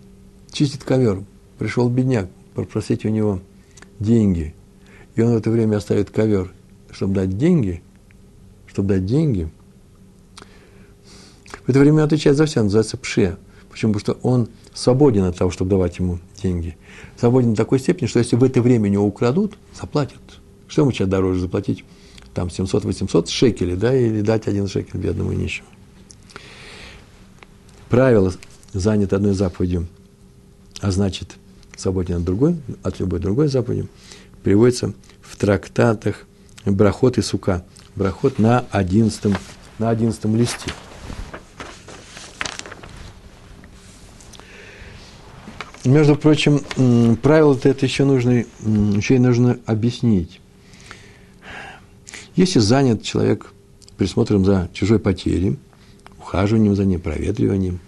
[0.52, 1.24] чистит ковер,
[1.60, 3.42] пришел бедняк, попросить у него
[4.00, 4.56] деньги,
[5.16, 6.52] и он в это время оставит ковер
[6.92, 7.82] чтобы дать деньги,
[8.68, 9.50] чтобы дать деньги,
[11.66, 13.38] в это время отвечает за все, называется пше.
[13.70, 13.94] Почему?
[13.94, 16.78] Потому что он свободен от того, чтобы давать ему деньги.
[17.18, 20.20] Свободен до такой степени, что если в это время у него украдут, заплатят.
[20.68, 21.84] Что ему сейчас дороже заплатить?
[22.34, 25.68] Там 700-800 шекелей, да, или дать один шекель бедному и нищему.
[27.90, 28.32] Правило
[28.72, 29.88] занято одной заповедью,
[30.80, 31.36] а значит,
[31.76, 33.88] свободен от другой, от любой другой заповеди,
[34.44, 36.28] приводится в трактатах
[36.66, 37.66] брахот и сука.
[37.96, 39.36] Брахот на одиннадцатом,
[39.80, 40.72] на одиннадцатом листе.
[45.86, 46.60] Между прочим,
[47.18, 50.42] правила-то это еще нужно, еще и нужно объяснить.
[52.36, 53.54] Если занят человек
[53.98, 55.58] присмотром за чужой потерей,
[56.20, 57.80] ухаживанием за ней, проветриванием,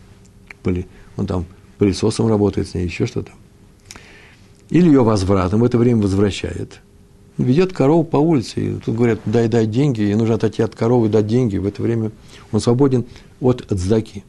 [1.17, 1.45] он там
[1.77, 3.32] пылесосом работает с ней, еще что-то,
[4.69, 6.80] или ее возвратом, в это время возвращает–
[7.38, 11.10] ведет корову по улице, и тут говорят, дай, дай деньги, и нужно отойти от коровы
[11.10, 11.58] дать деньги.
[11.58, 12.12] В это время
[12.51, 13.06] он свободен
[13.39, 14.23] от цдаки.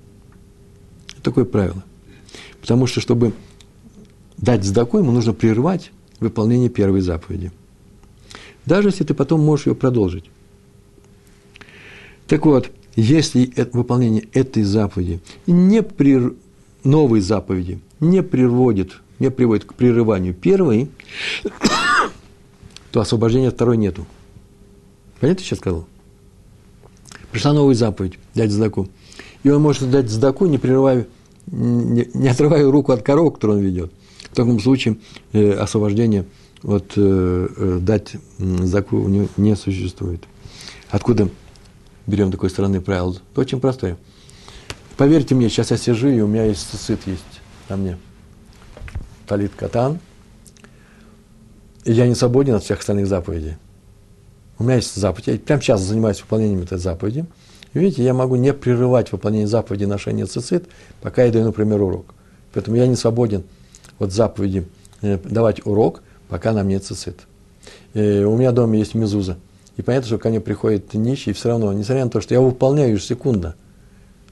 [1.22, 1.82] Такое правило.
[2.60, 3.32] Потому что, чтобы
[4.42, 7.50] дать цдаку, ему нужно прервать выполнение первой заповеди.
[8.66, 10.24] Даже если ты потом можешь ее продолжить.
[12.26, 16.36] Так вот, если это, выполнение этой заповеди не при
[16.84, 20.90] новой заповеди не приводит, не приводит к прерыванию первой,
[22.90, 24.06] то освобождения второй нету.
[25.20, 25.86] Понятно, сейчас сказал?
[27.30, 28.88] Пришла новая заповедь дать сдаку.
[29.44, 31.06] И он может дать сдаку, не прерывая,
[31.46, 33.92] не, не отрывая руку от коровы, которую он ведет.
[34.30, 34.98] В таком случае
[35.32, 36.24] э, освобождения
[36.62, 40.22] от э, э, дать сдаку у него не существует.
[40.90, 41.28] Откуда
[42.06, 43.16] берем такой стороны правило?
[43.36, 43.96] Очень простое.
[44.96, 47.22] Поверьте мне, сейчас я сижу, и у меня есть сыт есть
[47.68, 47.98] на мне.
[49.26, 49.98] Талит катан–
[51.84, 53.56] и я не свободен от всех остальных заповедей.
[54.58, 57.24] У меня есть заповедь, я прямо сейчас занимаюсь выполнением этой заповеди.
[57.74, 60.68] И видите, я могу не прерывать выполнение заповеди ношения цицит,
[61.00, 62.14] пока я даю, например, урок.
[62.52, 63.44] Поэтому я не свободен
[64.02, 64.66] от заповеди
[65.00, 67.20] э, давать урок, пока на мне цицит.
[67.94, 69.36] И у меня дома есть мезуза.
[69.76, 72.40] И понятно, что ко мне приходит нищий, и все равно, несмотря на то, что я
[72.40, 73.54] выполняю ежесекундно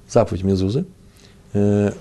[0.09, 0.85] заповедь мезузы,
[1.52, 1.92] э,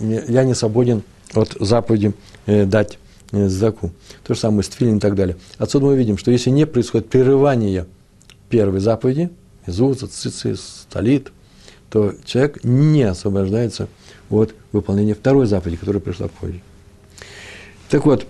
[0.00, 1.02] я не свободен
[1.34, 2.14] от заповеди
[2.46, 2.98] э, дать
[3.32, 3.92] заку.
[4.24, 5.36] То же самое с тфилин и так далее.
[5.58, 7.86] Отсюда мы видим, что если не происходит прерывание
[8.48, 9.30] первой заповеди,
[9.66, 11.30] изуца, цици, столит,
[11.90, 13.88] то человек не освобождается
[14.30, 16.60] от выполнения второй заповеди, которая пришла позже.
[17.90, 18.24] Так вот,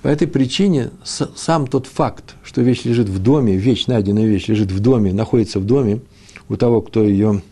[0.00, 4.72] по этой причине сам тот факт, что вещь лежит в доме, вещь, найденная вещь лежит
[4.72, 6.00] в доме, находится в доме,
[6.48, 7.42] у того, кто ее,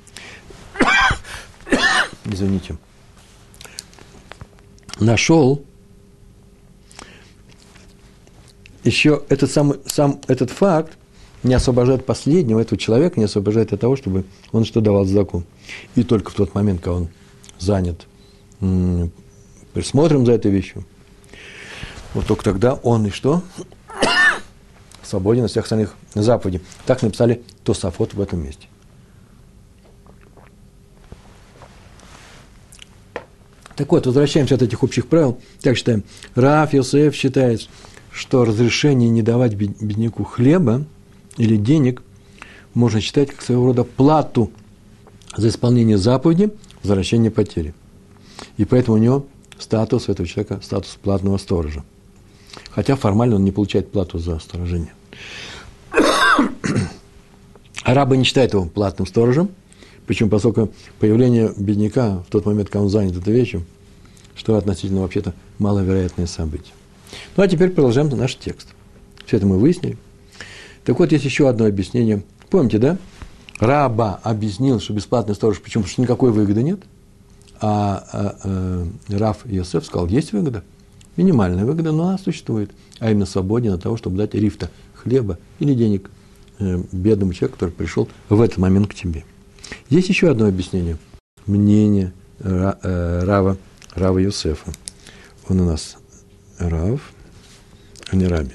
[2.25, 2.79] извините,
[4.99, 5.63] нашел,
[8.83, 10.97] еще этот сам, сам этот факт
[11.43, 15.45] не освобождает последнего, этого человека не освобождает от того, чтобы он что давал заку.
[15.95, 17.09] И только в тот момент, когда он
[17.59, 18.07] занят
[19.75, 20.87] присмотром за этой вещью,
[22.15, 23.43] вот только тогда он и что?
[25.03, 26.63] Свободен от всех остальных заповедей.
[26.87, 28.67] Так написали Тософот в этом месте.
[33.77, 35.41] Так вот, возвращаемся от этих общих правил.
[35.63, 36.05] Так считаем.
[36.35, 37.69] Раф Йосеф считает,
[38.13, 40.85] что разрешение не давать бедняку хлеба
[41.39, 42.03] или денег
[42.75, 44.51] можно считать как своего рода плату
[45.37, 46.51] за исполнение заповеди
[46.83, 47.75] возвращение потери.
[48.57, 49.27] И поэтому у него
[49.59, 51.85] статус этого человека, статус платного сторожа.
[52.71, 54.93] Хотя формально он не получает плату за сторожение.
[57.85, 59.51] Арабы не считают его платным сторожем,
[60.07, 63.65] почему поскольку появление бедняка в тот момент, когда он занят этой вещью,
[64.35, 66.73] что относительно вообще-то маловероятное событие.
[67.37, 68.69] Ну, а теперь продолжаем наш текст.
[69.27, 69.99] Все это мы выяснили.
[70.85, 72.23] Так вот, есть еще одно объяснение.
[72.49, 72.99] Помните, да?
[73.59, 75.83] Раба объяснил, что бесплатный сторож, почему?
[75.83, 76.81] Потому что никакой выгоды нет.
[77.61, 80.65] А, а, а Раф Йосеф сказал, есть выгода.
[81.21, 82.71] Минимальная выгода, но она существует.
[82.99, 86.11] А именно свободен от того, чтобы дать рифта хлеба или денег
[86.59, 89.27] э, бедному человеку, который пришел в этот момент к тебе.
[89.91, 90.97] Есть еще одно объяснение.
[91.45, 93.59] Мнение э, Рава,
[93.95, 94.73] Рава Йосефа.
[95.47, 95.99] Он у нас
[96.59, 97.13] Рав,
[98.11, 98.53] а не Раби.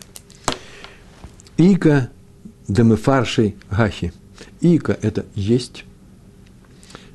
[1.58, 2.10] Ика
[2.68, 4.12] демефаршей гахи.
[4.62, 5.86] Ика– это есть.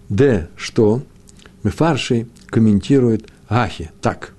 [0.09, 1.03] Д– что?
[1.65, 3.91] Мефарший комментирует гахи.
[4.01, 4.33] Так.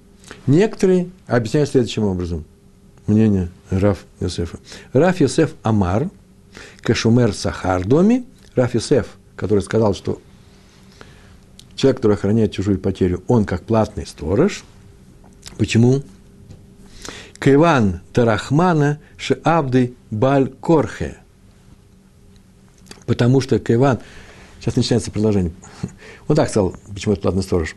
[0.48, 2.46] Некоторые объясняют следующим образом.
[3.08, 4.60] Мнение Раф Йосефа.
[4.94, 6.10] Раф Йосеф Амар,
[6.82, 8.24] Кашумер Сахар доме,
[8.56, 10.22] Раф Йосеф, который сказал, что
[11.76, 14.64] человек, который охраняет чужую потерю, он как платный сторож.
[15.58, 16.04] Почему?
[17.40, 21.18] Кайван Тарахмана Шеабды Баль Корхе.
[23.06, 24.00] Потому что Кайван,
[24.60, 25.52] сейчас начинается предложение.
[26.28, 27.76] Он так сказал, почему это платный сторож.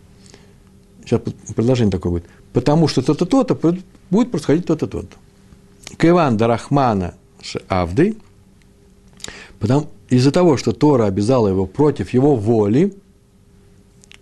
[1.02, 1.22] Сейчас
[1.56, 2.26] предложение такое будет.
[2.54, 3.58] Потому что то-то, то-то
[4.10, 5.16] будет происходить то-то, то-то.
[5.98, 8.16] Кайван Дарахмана Шеабды.
[9.58, 12.94] Потому, из-за того, что Тора обязала его против его воли,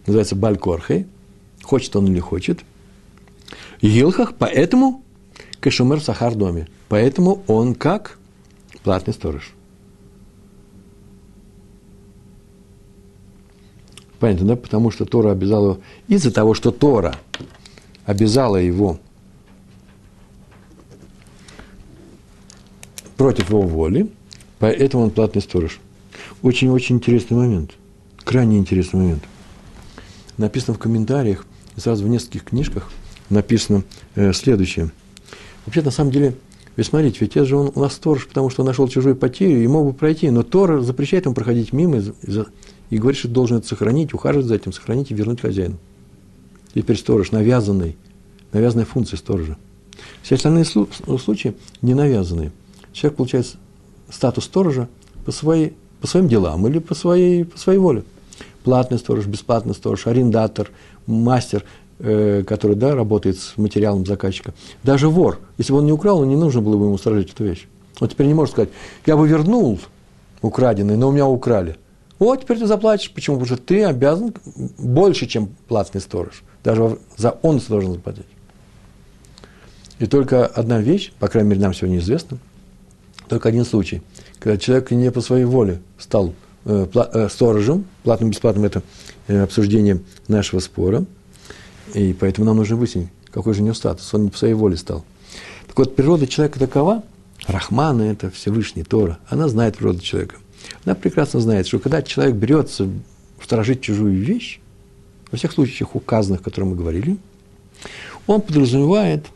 [0.07, 1.07] называется Балькорхей,
[1.63, 2.65] хочет он или хочет,
[3.83, 5.03] Гилхах, поэтому
[5.61, 6.69] Кашумер в Сахар доме.
[6.89, 8.19] Поэтому он как
[8.83, 9.53] платный сторож.
[14.19, 14.57] Понятно, да?
[14.57, 17.17] Потому что Тора обязала его, из-за того, что Тора
[18.05, 18.99] обязала его
[23.17, 24.11] против его воли,
[24.59, 25.81] поэтому он платный сторож.
[26.43, 27.73] Очень-очень интересный момент.
[28.25, 29.23] Крайне интересный момент.
[30.39, 32.91] Написано в комментариях, сразу в нескольких книжках
[33.29, 33.85] написано
[34.15, 34.91] э, следующее–
[35.65, 36.35] Вообще, на самом деле,
[36.77, 39.63] вы смотрите, ведь это же он у нас сторож, потому что он нашел чужую потерю
[39.63, 42.13] и мог бы пройти, но Тор запрещает ему проходить мимо и,
[42.91, 45.79] и говорит, что должен это сохранить, ухаживать за этим, сохранить и вернуть хозяину.
[46.75, 47.97] Теперь сторож, навязанный,
[48.53, 49.57] навязанная функция сторожа.
[50.23, 52.53] Все остальные случаи не навязанные.
[52.93, 53.55] Человек получает
[54.11, 54.89] статус сторожа
[55.25, 58.05] по, своей, по своим делам или по своей, по своей воле.
[58.65, 60.71] Платный сторож, бесплатный сторож, арендатор,
[61.07, 61.65] мастер–
[62.05, 66.35] Э, который да, работает с материалом заказчика, даже вор, если бы он не украл, не
[66.35, 67.69] нужно было бы ему сторожить эту вещь.
[68.01, 68.71] Он теперь не может сказать,
[69.07, 69.79] я бы вернул
[70.41, 71.77] украденный, но у меня украли.
[72.23, 73.11] Вот, теперь ты заплатишь.
[73.11, 73.39] Почему?
[73.39, 74.35] Потому что ты обязан
[74.79, 76.43] больше, чем платный сторож.
[76.63, 78.27] Даже за он должен заплатить.
[79.99, 82.39] И только одна вещь, по крайней мере, нам сегодня известна,
[83.29, 84.03] только один случай,
[84.39, 88.83] когда человек не по своей воле стал э, пла- э, сторожем, платным, бесплатным это
[89.29, 91.05] э, обсуждение нашего спора–
[91.95, 94.13] и поэтому нам нужно выяснить, какой же у него статус.
[94.15, 95.05] Он не по своей воле стал.
[95.67, 97.03] Так вот, природа человека такова,
[97.47, 100.37] Рахмана– это Всевышний Тора, она знает природу человека.
[100.85, 102.89] Она прекрасно знает, что когда человек берется
[103.43, 104.61] сторожить чужую вещь,
[105.31, 107.17] во всех случаях указанных, о которых мы говорили,
[108.27, 109.27] он подразумевает,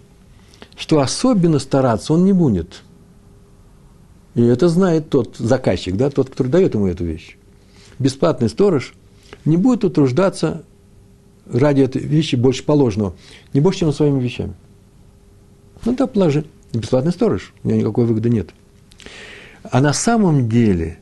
[0.76, 2.82] что особенно стараться он не будет.
[4.34, 7.38] И это знает тот заказчик, да, тот, который дает ему эту вещь.
[7.98, 8.92] Бесплатный сторож
[9.46, 10.64] не будет утруждаться
[11.50, 13.16] ради этой вещи больше положенного,
[13.54, 14.54] не больше, чем своими вещами.
[15.84, 16.44] Ну да, положи.
[16.72, 18.50] Бесплатный сторож, у него никакой выгоды нет.
[19.62, 20.98] А на самом деле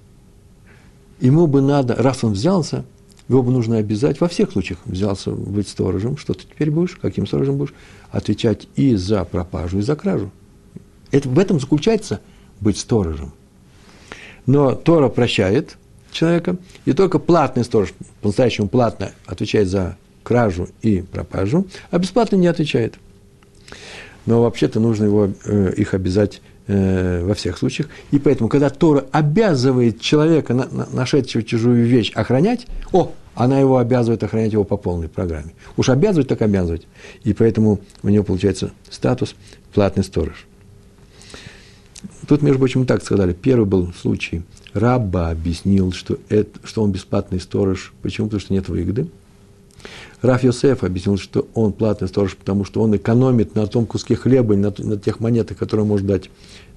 [1.25, 2.85] ему бы надо, раз он взялся,
[3.29, 7.27] его бы нужно обязать, во всех случаях взялся быть сторожем, что ты теперь будешь, каким
[7.27, 7.73] сторожем будешь,
[8.11, 10.31] отвечать и за пропажу, и за кражу.
[11.11, 12.21] Это, в этом заключается
[12.61, 13.33] быть сторожем.
[14.45, 15.79] Но Тора прощает
[16.13, 22.47] человека, и только платный сторож, по-настоящему платно отвечает за кражу и пропажу, а бесплатно не
[22.47, 22.97] отвечает.
[24.27, 27.89] Но вообще-то нужно его, э, их обязать во всех случаях.
[28.11, 33.79] И поэтому, когда Тора обязывает человека, на, на, нашедшего чужую вещь, охранять, о, она его
[33.79, 35.53] обязывает охранять его по полной программе.
[35.77, 36.87] Уж обязывать, так обязывать.
[37.25, 39.35] И поэтому у него получается статус
[39.73, 40.47] платный сторож.
[42.29, 43.33] Тут, между прочим, так сказали.
[43.33, 44.43] Первый был случай.
[44.73, 47.93] Раба объяснил, что, это, что он бесплатный сторож.
[48.03, 48.27] Почему?
[48.27, 49.09] Потому что нет выгоды.
[50.23, 54.57] Раф Йосеф объяснил, что он платный сторож, потому что он экономит на том куске хлеба,
[54.57, 56.31] на, на тех монетах, которые может дать,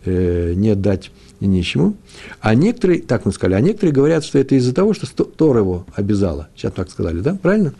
[0.05, 1.95] э, не дать нищему.
[2.41, 5.85] А некоторые, так мы сказали, а некоторые говорят, что это из-за того, что Тор его
[5.95, 6.49] обязала.
[6.55, 7.35] Сейчас так сказали, да?
[7.35, 7.73] Правильно?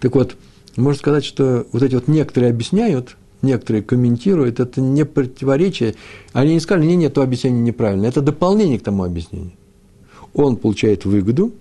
[0.00, 0.36] Так вот,
[0.76, 5.94] можно сказать, что вот эти вот некоторые объясняют, некоторые комментируют, это не противоречие.
[6.32, 8.06] Они не сказали, нет, нет, то объяснение неправильно.
[8.06, 9.52] Это дополнение к тому объяснению.
[10.34, 11.52] Он получает выгоду,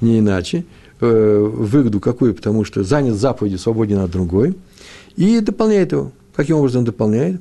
[0.00, 0.64] не иначе,
[1.00, 4.56] выгоду какую, потому что занят заповедью, свободен от другой,
[5.16, 6.12] и дополняет его.
[6.34, 7.40] Каким образом дополняет?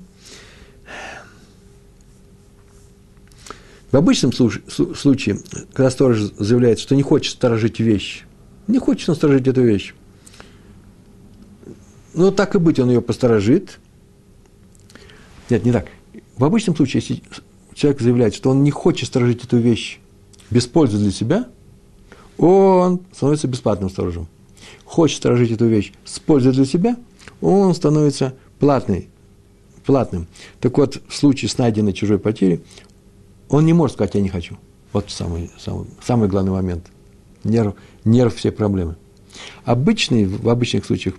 [3.91, 5.39] В обычном случае,
[5.73, 8.23] когда сторож заявляет, что не хочет сторожить вещь,
[8.67, 9.93] не хочет он сторожить эту вещь,
[12.13, 13.79] ну, так и быть, он ее посторожит.
[15.49, 15.87] Нет, не так.
[16.37, 17.23] В обычном случае, если
[17.73, 19.99] человек заявляет, что он не хочет сторожить эту вещь
[20.49, 21.47] без пользы для себя,
[22.37, 24.27] он становится бесплатным сторожем.
[24.83, 26.97] Хочет сторожить эту вещь с пользой для себя,
[27.41, 29.09] он становится платный,
[29.85, 30.27] платным.
[30.59, 32.61] Так вот, в случае с найденной чужой потерей,
[33.49, 34.57] он не может сказать, я не хочу.
[34.93, 36.87] Вот самый, самый, самый главный момент.
[37.43, 38.95] Нерв, нерв всей проблемы.
[39.65, 41.15] Обычный, в обычных случаях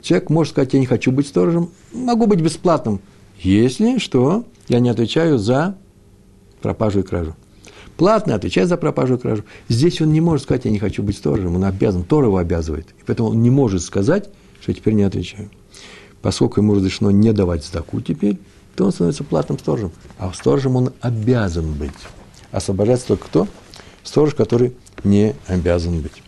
[0.00, 3.00] человек может сказать, я не хочу быть сторожем, могу быть бесплатным,
[3.38, 5.76] если что, я не отвечаю за
[6.60, 7.36] пропажу и кражу.
[8.02, 9.44] Платно отвечает за пропажу и кражу.
[9.68, 12.88] Здесь он не может сказать, я не хочу быть сторожем, он обязан, Тор его обязывает.
[12.98, 14.28] И поэтому он не может сказать,
[14.60, 15.50] что теперь не отвечаю.
[16.20, 18.40] Поскольку ему разрешено не давать сдаку теперь,
[18.74, 19.92] то он становится платным сторожем.
[20.18, 21.92] А сторожем он обязан быть.
[22.50, 23.48] Освобождается только кто?
[24.02, 24.72] Сторож, который
[25.04, 26.24] не обязан быть.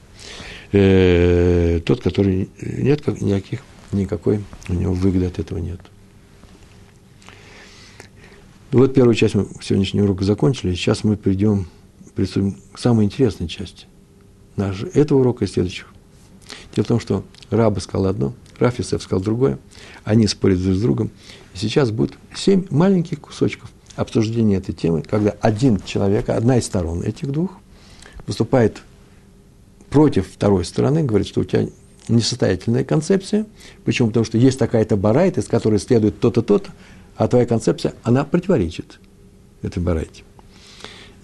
[0.70, 5.80] Э, тот, который нет никаких, никакой у него выгоды от этого нет.
[8.74, 10.74] Вот первую часть мы сегодняшнего урока закончили.
[10.74, 11.68] Сейчас мы перейдем,
[12.16, 13.86] приступим к самой интересной части
[14.56, 15.86] нашего, этого урока и следующих.
[16.74, 19.60] Дело в том, что Раба сказал одно, Раф Исеф сказал другое.
[20.02, 21.12] Они спорят друг с другом.
[21.54, 27.02] И сейчас будет семь маленьких кусочков обсуждения этой темы, когда один человек, одна из сторон
[27.02, 27.52] этих двух,
[28.26, 28.82] выступает
[29.88, 31.68] против второй стороны, говорит, что у тебя
[32.08, 33.46] несостоятельная концепция.
[33.84, 34.08] Почему?
[34.08, 36.72] Потому что есть такая-то барайта, из которой следует то-то, то-то,
[37.16, 39.00] а твоя концепция, она противоречит
[39.62, 40.22] этой барайте.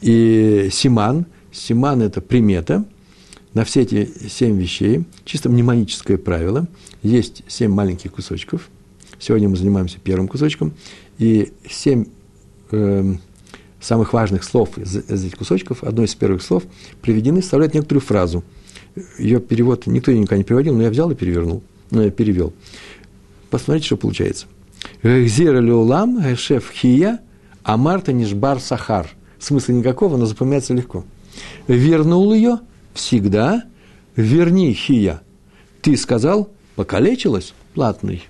[0.01, 2.85] И симан, симан– это примета
[3.55, 6.67] на все эти семь вещей, чисто мнемоническое правило.
[7.03, 8.69] Есть семь маленьких кусочков.
[9.19, 10.73] Сегодня мы занимаемся первым кусочком.
[11.19, 12.07] И семь
[12.71, 13.15] э,
[13.81, 16.63] самых важных слов из, из этих кусочков, одно из первых слов,
[17.03, 18.45] приведены, составляют некоторую фразу–
[19.19, 22.53] ее перевод никто никогда не переводил, но я взял и перевернул, ну, я перевел.
[23.51, 24.47] Посмотрите, что получается.
[25.03, 27.21] Гзира леулам, шеф хия,
[27.63, 29.09] а Марта нишбар сахар.
[29.39, 31.05] Смысла никакого, но запоминается легко.
[31.67, 32.61] Вернул ее
[32.93, 33.65] всегда,
[34.17, 35.23] верни хия.
[35.83, 38.25] Ты сказал, покалечилась, платный.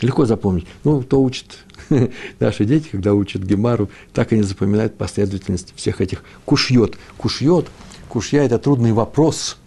[0.00, 0.66] Легко запомнить.
[0.84, 1.58] Ну, кто учит
[2.40, 6.96] наши дети, когда учат Гемару, так они запоминают последовательность всех этих кушьет.
[7.16, 7.66] Кушьет
[8.08, 9.58] Кушья– это трудный вопрос,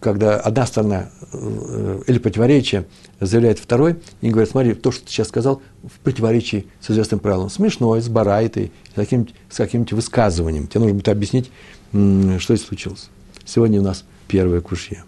[0.00, 2.86] когда одна сторона э, или противоречие
[3.20, 7.50] заявляет второй, и говорит, смотри, то, что ты сейчас сказал, в противоречии с известным правилом.
[7.50, 10.66] Смешно, с барайтой, с каким-нибудь, каким-нибудь высказыванием.
[10.66, 11.50] Тебе нужно будет объяснить,
[11.90, 13.08] что здесь случилось.
[13.44, 15.04] Сегодня у нас первое кушье.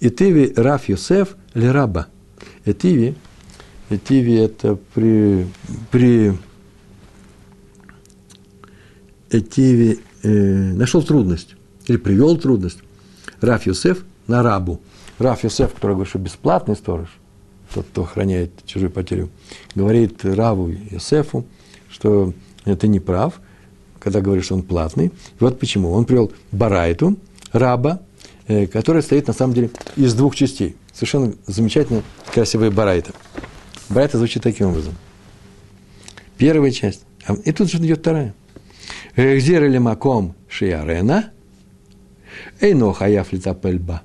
[0.00, 2.08] Итиви Раф Йосеф Лераба.
[2.64, 3.14] Этиви,
[3.90, 5.46] Этиви– это при,
[5.90, 6.32] при
[9.30, 11.54] Этиви э, нашел трудность
[11.86, 12.78] или привел трудность
[13.44, 14.80] Раф Юсеф на рабу.
[15.18, 17.08] Раф Юсеф, который говорит, что бесплатный сторож,
[17.72, 19.30] тот, кто охраняет чужую потерю,
[19.74, 21.44] говорит Раву Юсефу,
[21.88, 22.32] что
[22.64, 23.40] это не прав,
[24.00, 25.12] когда говорит, что он платный.
[25.40, 25.92] Вот почему.
[25.92, 27.16] Он привел Барайту,
[27.52, 28.00] раба,
[28.46, 30.76] э, которая состоит на самом деле из двух частей.
[30.92, 33.12] Совершенно замечательно красивая Барайта.
[33.88, 34.94] Барайта звучит таким образом.
[36.36, 37.02] Первая часть.
[37.26, 38.34] А, и тут же идет вторая.
[39.16, 41.32] Эхзир или маком шиарена,
[42.60, 44.02] эйно хаяф лицапельба.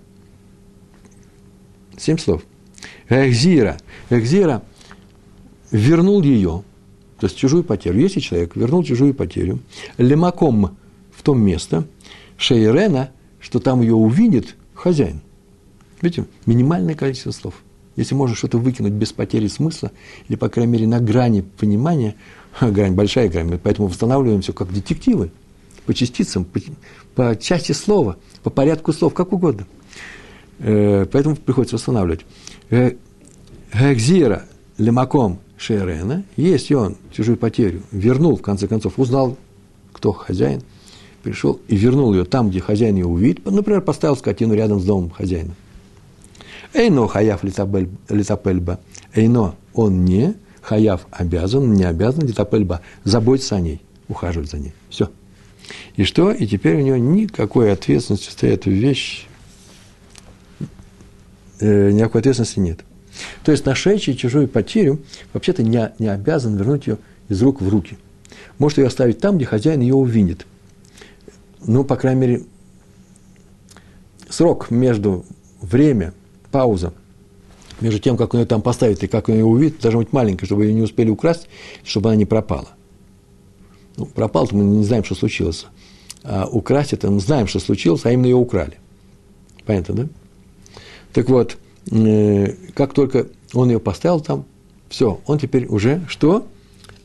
[1.97, 2.43] Семь слов.
[3.09, 3.77] Эхзира.
[4.09, 4.63] Эхзира
[5.71, 6.63] вернул ее,
[7.19, 7.99] то есть чужую потерю.
[7.99, 9.59] Если человек вернул чужую потерю,
[9.97, 10.77] лемаком
[11.11, 11.86] в том место,
[12.38, 15.21] шейрена, что там ее увидит хозяин.
[16.01, 17.55] Видите, минимальное количество слов.
[17.95, 19.91] Если можно что-то выкинуть без потери смысла,
[20.30, 22.15] или, по крайней мере, на грани понимания–
[22.61, 25.32] грань, большая грань, поэтому восстанавливаем все как детективы,
[25.89, 26.59] по частицам, по,
[27.15, 29.65] по части слова, по порядку слов, как угодно.
[30.59, 32.27] Э, поэтому приходится восстанавливать.
[32.69, 32.93] Э,
[33.73, 34.43] Гзира
[34.77, 39.35] лемаком Шерена, если он чужую потерю вернул, в конце концов, узнал,
[39.91, 40.61] кто хозяин,
[41.23, 45.09] пришел и вернул ее там, где хозяин ее увидит, например, поставил скотину рядом с домом
[45.09, 45.55] хозяина.
[46.75, 48.79] Эйно хаяф лицапельба,
[49.15, 54.73] эйно он не, Хаяв обязан, не обязан, детапельба, заботиться о ней, ухаживать за ней.
[54.91, 55.09] Все.
[55.95, 56.32] И что?
[56.32, 59.28] И теперь у него никакой ответственности эту вещь,
[61.60, 62.80] э, никакой ответственности нет.
[63.43, 65.01] То есть нашедший чужую потерю
[65.34, 66.97] вообще-то не, не обязан вернуть ее
[67.28, 67.97] из рук в руки.
[68.57, 70.45] Может ее оставить там, где хозяин ее увидит.
[71.66, 72.43] Ну, по крайней мере,
[74.30, 75.26] срок между
[75.62, 76.14] время,
[76.51, 76.93] пауза
[77.82, 80.45] между тем, как он ее там поставит и как он ее увидит, должна быть маленькая,
[80.45, 81.47] чтобы ее не успели украсть,
[81.84, 82.70] чтобы она не пропала.
[83.99, 85.65] Ну, пропал-то мы не знаем, что случилось.
[86.23, 88.77] А украсть это мы знаем, что случилось, а именно ее украли.
[89.65, 90.09] Понятно, да?
[91.11, 91.57] Так вот,
[91.91, 94.45] э, как только он ее поставил там,
[94.87, 96.47] все, он теперь уже что?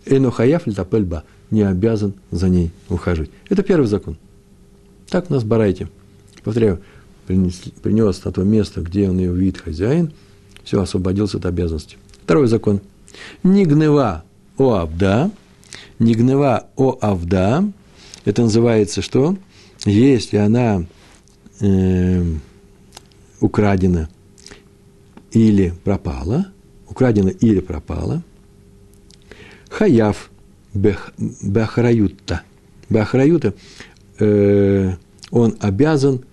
[0.06, 3.30] Энохаяф литапельба, не обязан за ней ухаживать.
[3.48, 4.16] Это первый закон.
[5.10, 5.88] Так у нас барайте.
[6.44, 6.80] Повторяю,
[7.26, 10.12] принес, принес на то место, где он ее видит хозяин,
[10.62, 11.96] все, освободился от обязанности.
[12.22, 12.80] Второй закон.
[13.42, 14.22] Не гнева
[14.58, 15.30] о авда,
[15.98, 17.64] не гнева о авда,
[18.24, 19.36] это называется что?
[19.84, 20.84] Если она
[21.60, 22.24] э,
[23.40, 24.08] украдена
[25.32, 26.46] или пропала,
[26.88, 28.22] украдена или пропала,
[29.68, 30.30] хаяв
[30.72, 32.42] бахраюта,
[32.88, 33.54] бахраюта,
[34.18, 34.92] э,
[35.30, 36.24] он обязан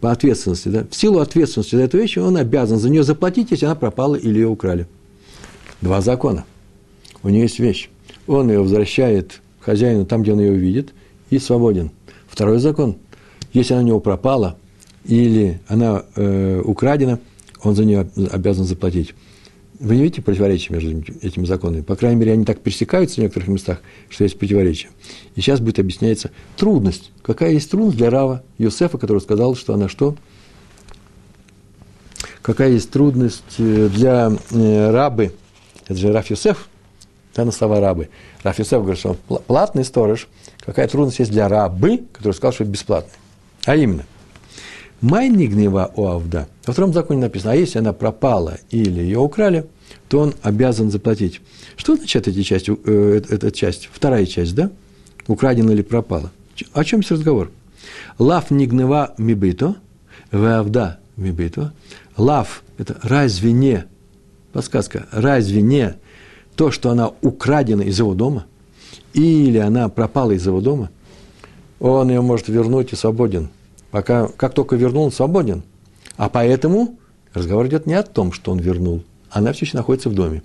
[0.00, 3.66] по ответственности, да, в силу ответственности за эту вещь, он обязан за нее заплатить, если
[3.66, 4.86] она пропала или ее украли.
[5.80, 6.44] Два закона.
[7.22, 7.88] У нее есть вещь.
[8.26, 10.92] Он ее возвращает хозяину там, где он ее увидит,
[11.30, 11.90] и свободен.
[12.28, 12.96] Второй закон.
[13.52, 14.56] Если она у него пропала
[15.04, 17.18] или она э, украдена,
[17.62, 19.14] он за нее обязан заплатить.
[19.78, 21.82] Вы не видите противоречия между этими законами?
[21.82, 24.90] По крайней мере, они так пересекаются в некоторых местах, что есть противоречия.
[25.34, 27.10] И сейчас будет объясняться трудность.
[27.22, 30.16] Какая есть трудность для Рава Йосефа, который сказал, что она что?
[32.42, 35.32] Какая есть трудность э, для э, рабы,
[35.86, 36.68] это же Раф Йосеф,
[37.34, 38.08] да, на слова рабы.
[38.42, 40.28] Раф Йосеф говорит, что он платный сторож.
[40.64, 43.18] Какая трудность есть для рабы, который сказал, что бесплатный.
[43.64, 44.04] А именно,
[45.00, 46.46] Майни гнева у Авда.
[46.64, 49.66] Во втором законе написано, а если она пропала или ее украли,
[50.08, 51.40] то он обязан заплатить.
[51.76, 53.88] Что значит эти части, э, эта часть?
[53.92, 54.70] Вторая часть, да?
[55.26, 56.30] Украдена или пропала.
[56.72, 57.50] О чем здесь разговор?
[58.18, 59.76] Лав не гнева мибито,
[60.30, 61.72] вавда мибито.
[62.16, 63.84] Лав– это разве не,
[64.52, 65.94] подсказка, разве не
[66.56, 68.46] то, что она украдена из его дома,
[69.14, 70.90] или она пропала из его дома,
[71.80, 73.50] он ее может вернуть и свободен–
[73.92, 75.62] Пока, как только вернул, он свободен.
[76.16, 76.96] А поэтому
[77.34, 79.04] разговор идет не о том, что он вернул.
[79.30, 80.42] Она все еще находится в доме.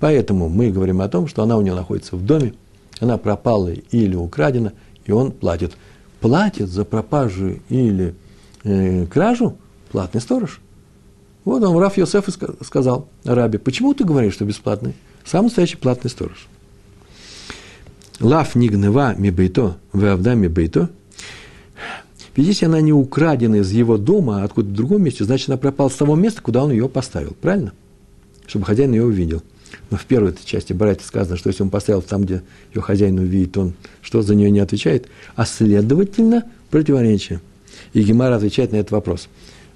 [0.00, 2.54] Поэтому мы говорим о том, что она у него находится в доме,
[2.98, 4.72] она пропала или украдена,
[5.04, 5.76] и он платит.
[6.20, 8.14] Платит за пропажу или
[8.64, 9.58] э, кражу
[9.90, 10.60] платный сторож.
[11.44, 12.28] Вот он, Раф Йосеф
[12.62, 14.94] сказал Раби, почему ты говоришь, что бесплатный?
[15.26, 16.46] Сам настоящий платный сторож.
[18.20, 20.90] Лав нигнева мибейто, веавда мибейто–
[22.36, 25.56] ведь если она не украдена из его дома, а откуда-то в другом месте, значит, она
[25.56, 27.34] пропала с того места, куда он ее поставил.
[27.40, 27.72] Правильно?
[28.46, 29.42] Чтобы хозяин ее увидел.
[29.90, 32.42] Но в первой части Барайта сказано, что если он поставил там, где
[32.74, 33.72] ее хозяин увидит, он
[34.02, 37.40] что за нее не отвечает, а следовательно противоречие.
[37.94, 39.28] И Гемара отвечает на этот вопрос.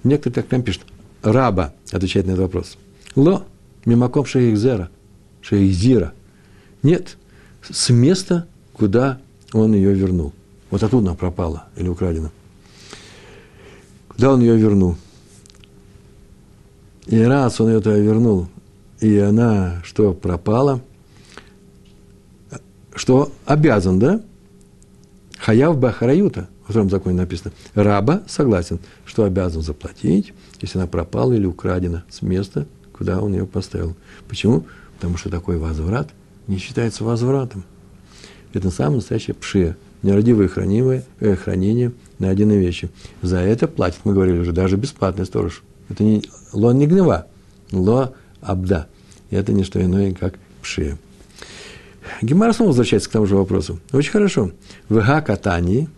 [0.04, 0.82] Некоторые так прям пишут,
[1.22, 2.76] раба отвечает на этот вопрос.
[3.16, 3.44] Ло,
[3.86, 4.90] мимаком шейхзера,
[5.42, 6.12] шейхзира.
[6.82, 7.16] Нет,
[7.68, 9.20] с места, куда
[9.52, 10.32] он ее вернул.
[10.70, 12.30] Вот оттуда она пропала или украдена.
[14.08, 14.96] Куда он ее вернул?
[17.06, 18.48] И раз он ее туда вернул,
[19.00, 20.80] и она что, пропала,
[22.94, 24.22] что обязан, да?
[25.38, 31.46] Хаяв Бахараюта, в втором законе написано, раба согласен, что обязан заплатить, если она пропала или
[31.46, 33.96] украдена с места, куда он ее поставил.
[34.28, 34.66] Почему?
[35.00, 36.10] Потому что такой возврат
[36.46, 37.64] не считается возвратом.
[38.52, 42.90] Это самое настоящее пше, нерадивое хранимое, э, хранение найденной вещи.
[43.22, 45.62] За это платит, мы говорили уже, даже бесплатный сторож.
[45.88, 46.22] Это не
[46.52, 47.28] ло не гнева,
[47.72, 48.88] ло абда.
[49.30, 50.98] И это не что иное, как пшия.
[52.20, 53.80] Гемара снова возвращается к тому же вопросу.
[53.92, 54.50] Очень хорошо.
[54.90, 55.88] В катании,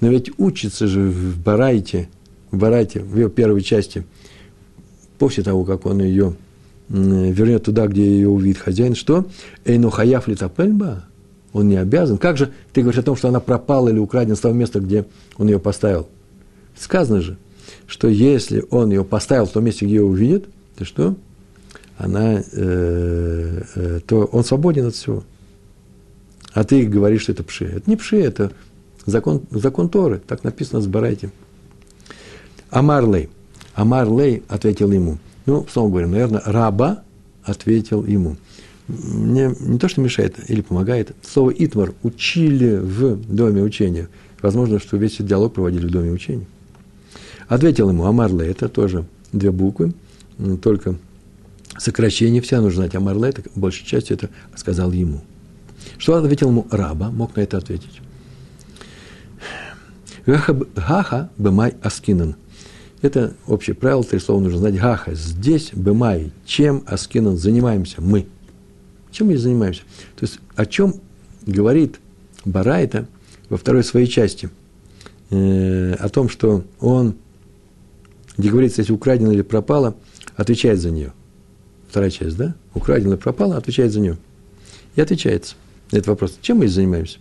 [0.00, 2.10] но ведь учится же в Барайте,
[2.50, 4.04] в Барайте, в ее первой части,
[5.18, 6.36] после того, как он ее
[6.92, 9.26] вернет туда, где ее увидит хозяин, что?
[9.64, 11.04] Эйну хаяф литапельба,
[11.52, 12.18] он не обязан.
[12.18, 15.06] Как же ты говоришь о том, что она пропала или украдена с того места, где
[15.36, 16.08] он ее поставил?
[16.78, 17.38] Сказано же,
[17.86, 21.16] что если он ее поставил в том месте, где ее увидит, то что?
[21.96, 25.24] Она, э, э, то он свободен от всего.
[26.52, 27.66] А ты говоришь, что это пши.
[27.66, 28.52] Это не пши, это
[29.06, 30.20] закон, закон Торы.
[30.26, 31.30] Так написано с Барайте.
[32.70, 33.30] Амар Лей.
[33.74, 35.18] Амар Лей ответил ему.
[35.46, 37.02] Ну, снова говорим, наверное, раба
[37.44, 38.36] ответил ему
[38.88, 44.08] мне не то, что мешает или помогает, слово «итмар» учили в доме учения.
[44.40, 46.46] Возможно, что весь этот диалог проводили в доме учения.
[47.48, 49.92] Ответил ему Амарле, это тоже две буквы,
[50.62, 50.96] только
[51.78, 55.22] сокращение, вся нужно знать Амарле, это большей частью это сказал ему.
[55.98, 58.00] Что ответил ему раба, мог на это ответить.
[60.26, 62.36] Гаха бемай аскинан.
[63.02, 64.76] Это общее правило, три слова нужно знать.
[64.76, 68.26] Гаха, здесь бемай, чем аскинан занимаемся мы–
[69.12, 69.82] чем мы занимаемся?
[70.16, 70.94] То есть о чем
[71.46, 72.00] говорит
[72.44, 73.06] Барайта
[73.50, 74.48] во второй своей части
[75.30, 77.14] э, о том, что он,
[78.38, 79.94] где говорится, если украдено или пропало,
[80.34, 81.12] отвечает за нее.
[81.90, 82.54] Вторая часть, да?
[82.74, 84.16] Украдено или пропало, отвечает за нее.
[84.96, 85.56] И отвечается
[85.90, 86.38] на этот вопрос.
[86.40, 87.18] Чем мы занимаемся?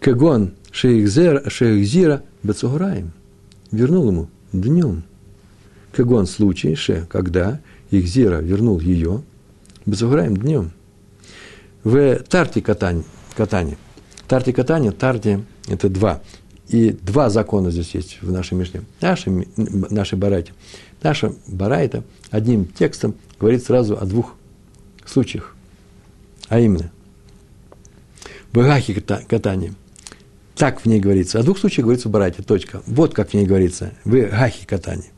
[0.00, 3.12] Кагон шейхзира бецуграем.
[3.70, 4.28] Вернул ему
[4.60, 5.02] днем.
[5.92, 9.22] Кагон случай, ше, когда Ихзира вернул ее,
[9.86, 10.72] бецуграем днем.
[11.82, 13.04] В тарте катани,
[13.36, 13.76] катани.
[14.26, 16.22] Тарте катани, тарте– это два.
[16.68, 18.82] И два закона здесь есть в нашей Мишне.
[19.00, 20.52] Нашей, нашей барайте.
[21.02, 24.34] Наша барайта одним текстом говорит сразу о двух
[25.04, 25.54] случаях.
[26.48, 26.90] А именно,
[28.54, 29.74] Багахи катани.
[30.56, 31.40] Так в ней говорится.
[31.40, 32.42] О двух случаях говорится барайте.
[32.42, 32.82] Точка.
[32.86, 33.92] Вот как в ней говорится.
[34.04, 35.10] В Гахи катани.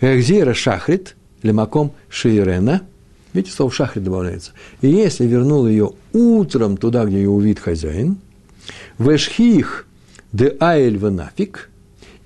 [0.00, 2.82] Эхзира шахрит, лемаком шиирена.
[3.32, 4.52] Видите, слово шахрит добавляется.
[4.80, 8.18] И если вернул ее утром туда, где ее увидит хозяин,
[8.98, 9.86] вешхих
[10.32, 11.70] де айль нафиг,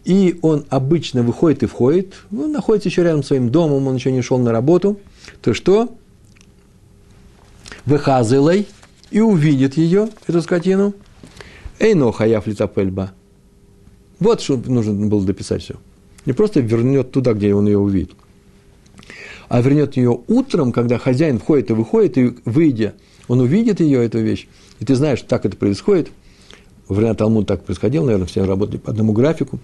[0.05, 3.97] и он обычно выходит и входит, он ну, находится еще рядом с своим домом, он
[3.97, 5.01] еще не шел на работу,
[5.43, 5.97] то что?
[7.85, 8.69] Выхазылой
[9.11, 10.95] и увидит ее, эту скотину.
[11.79, 13.13] Эйно хаяф литапельба.
[14.19, 15.77] Вот что нужно было дописать все.
[16.25, 18.13] Не просто вернет туда, где он ее увидит,
[19.49, 22.95] а вернет ее утром, когда хозяин входит и выходит, и выйдя,
[23.29, 24.49] он увидит ее, эту вещь,
[24.81, 26.11] и ты знаешь, так это происходит.
[26.89, 29.59] В время Талмуд так происходило, наверное, все работали по одному графику,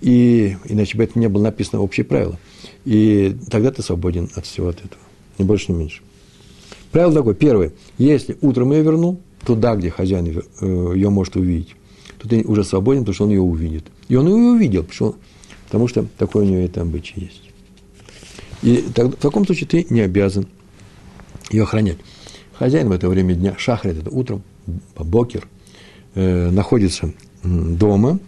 [0.00, 2.38] и иначе бы это не было написано общее правило.
[2.84, 5.00] И тогда ты свободен от всего от этого.
[5.38, 6.02] Ни больше, ни меньше.
[6.92, 7.34] Правило такое.
[7.34, 7.72] Первое.
[7.98, 10.26] Если утром ее вернул, туда, где хозяин
[10.60, 11.76] э, ее может увидеть,
[12.18, 13.84] то ты уже свободен, потому что он ее увидит.
[14.08, 15.16] И он ее увидел, потому что,
[15.66, 17.42] потому что такое у него это обычай есть.
[18.62, 20.46] И так, в таком случае ты не обязан
[21.50, 21.98] ее охранять.
[22.52, 24.42] Хозяин в это время дня, шахрит, это утром,
[24.96, 25.46] бокер,
[26.14, 27.12] э, находится
[27.44, 28.18] дома,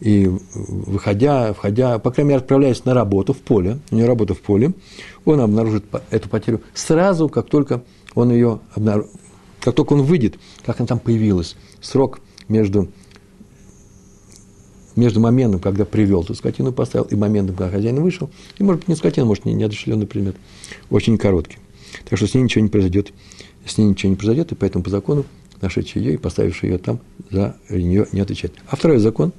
[0.00, 4.40] и выходя, входя, по крайней мере, отправляясь на работу в поле, у него работа в
[4.40, 4.72] поле,
[5.24, 7.82] он обнаружит эту потерю сразу, как только
[8.14, 9.10] он ее обнаружит,
[9.66, 11.56] как только он выйдет, как она там появилась.
[11.80, 12.88] Срок между,
[14.94, 18.88] между моментом, когда привел эту скотину, поставил, и моментом, когда хозяин вышел, и, может быть,
[18.88, 20.36] не скотина, может, не неодушевленный предмет,
[20.88, 21.58] очень короткий.
[22.08, 23.12] Так что с ней ничего не произойдет,
[23.66, 25.24] с ней ничего не произойдет, и поэтому по закону
[25.60, 27.00] нашедший ее и поставивший ее там
[27.32, 28.54] за нее не отвечает.
[28.68, 29.32] А второй закон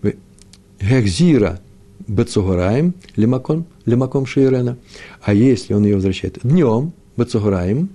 [0.80, 1.60] –Гекзира
[2.06, 4.78] Бецугораем, лимаком, лимаком Шиирена.
[5.22, 7.88] А если он ее возвращает днем, Бецугораем,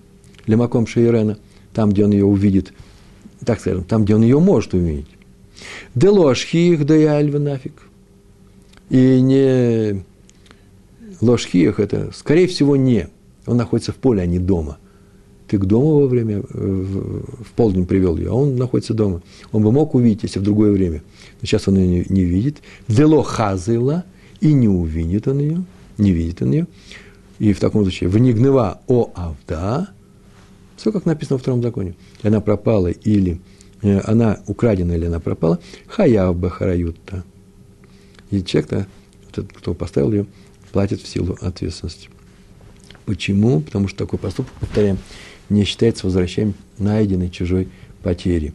[0.50, 1.38] лимаком Шиирена,
[1.74, 2.74] там, где он ее увидит,
[3.46, 5.08] так скажем, там, где он ее может увидеть.
[5.96, 7.74] Делошхих да альва нафиг.
[8.90, 10.04] И не
[11.22, 13.08] ложхиях это, скорее всего, не.
[13.46, 14.78] Он находится в поле, а не дома–
[15.50, 19.22] ты к дому во время, в полдень привел ее, а он находится дома.
[19.52, 21.02] Он бы мог увидеть, если в другое время.
[21.42, 22.58] Но сейчас он ее не, не видит.
[22.88, 24.06] Дело хазыла,
[24.42, 25.64] и не увидит он ее,
[25.98, 26.68] не видит он ее.
[27.40, 29.90] И в таком случае, внигнева о авда,
[30.80, 31.96] все как написано во втором законе.
[32.24, 33.42] Она пропала или
[33.82, 37.24] э, она украдена или она пропала, хаяв бахараютта.
[38.32, 38.88] И человек-то,
[39.44, 40.26] кто поставил ее,
[40.72, 42.10] платит в силу ответственности.
[43.06, 43.60] Почему?
[43.60, 45.00] Потому что такой поступок, повторяем,
[45.50, 47.68] не считается возвращением найденной чужой
[48.02, 48.54] потери.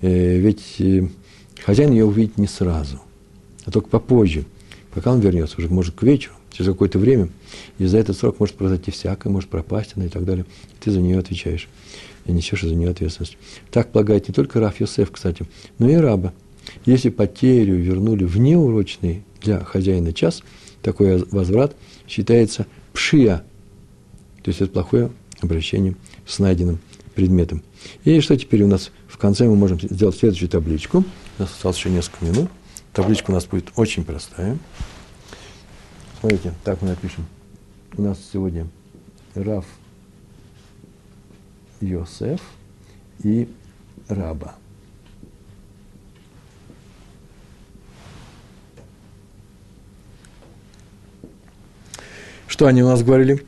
[0.00, 1.06] Э, ведь э,
[1.64, 3.00] хозяин ее увидит не сразу,
[3.64, 4.44] а только попозже,
[4.92, 7.28] пока он вернется, уже может к вечеру, через какое-то время,
[7.78, 10.46] и за этот срок может произойти всякое, может пропасть она и так далее.
[10.80, 11.68] Ты за нее отвечаешь
[12.26, 13.36] и несешь за нее ответственность.
[13.70, 15.46] Так полагает не только Раф Йосеф, кстати,
[15.78, 16.32] но и раба.
[16.84, 20.42] Если потерю вернули в неурочный для хозяина час,
[20.82, 21.76] такой возврат
[22.06, 23.44] считается пшия,
[24.42, 25.96] то есть это плохое обращение
[26.26, 26.78] с найденным
[27.14, 27.62] предметом.
[28.04, 30.98] И что теперь у нас в конце мы можем сделать следующую табличку.
[31.38, 32.50] У нас осталось еще несколько минут.
[32.92, 34.58] Табличка у нас будет очень простая.
[36.20, 37.24] Смотрите, так мы напишем.
[37.96, 38.66] У нас сегодня
[39.34, 39.64] Раф
[41.80, 42.42] Йосеф
[43.22, 43.48] и
[44.06, 44.54] Раба.
[52.46, 53.46] Что они у нас говорили?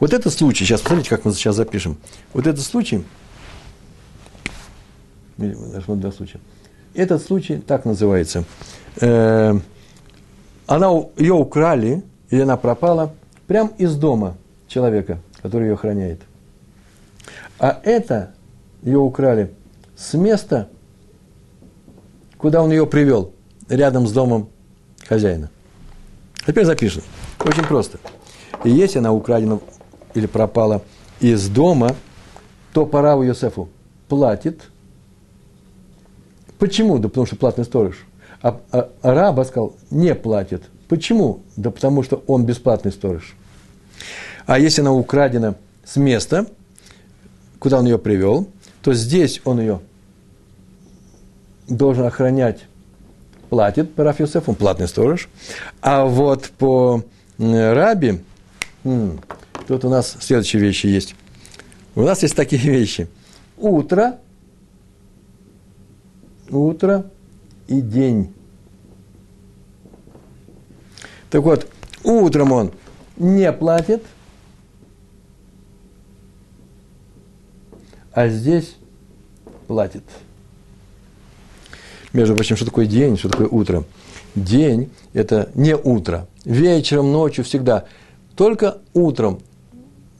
[0.00, 1.98] Вот этот случай, сейчас посмотрите, как мы сейчас запишем.
[2.32, 3.04] Вот этот случай,
[5.36, 6.40] вот два случая.
[6.94, 8.44] Этот случай так называется.
[8.98, 9.58] Э,
[10.66, 10.86] она,
[11.18, 12.02] ее украли,
[12.34, 13.14] или она пропала,
[13.46, 16.20] прямо из дома человека, который ее охраняет.
[17.60, 18.34] А это
[18.82, 19.54] ее украли
[19.96, 20.68] с места,
[22.36, 23.32] куда он ее привел,
[23.68, 24.48] рядом с домом
[25.06, 25.48] хозяина.
[26.44, 27.04] Теперь запишем.
[27.38, 27.98] Очень просто.
[28.64, 29.60] И если она украдена
[30.14, 30.82] или пропала
[31.20, 31.94] из дома,
[32.72, 33.68] то пора у Йосефу
[34.08, 34.70] платит
[36.58, 36.98] Почему?
[36.98, 38.06] Да потому что платный сторож.
[38.42, 40.64] А, а, а раба сказал, не платит.
[40.88, 41.40] Почему?
[41.56, 43.34] Да потому что он бесплатный сторож.
[44.46, 46.46] А если она украдена с места,
[47.58, 48.48] куда он ее привел,
[48.82, 49.80] то здесь он ее
[51.68, 52.64] должен охранять,
[53.48, 55.28] платит Раф Йосеф, он платный сторож.
[55.80, 57.02] А вот по
[57.38, 58.20] Раби,
[58.82, 61.14] тут у нас следующие вещи есть.
[61.94, 63.08] У нас есть такие вещи.
[63.56, 64.18] Утро,
[66.50, 67.06] утро
[67.68, 68.34] и день.
[71.34, 71.66] Так вот,
[72.04, 72.70] утром он
[73.16, 74.04] не платит,
[78.12, 78.76] а здесь
[79.66, 80.04] платит.
[82.12, 83.82] Между прочим, что такое день, что такое утро?
[84.36, 86.28] День– это не утро.
[86.44, 87.86] Вечером, ночью, всегда.
[88.36, 89.40] Только утром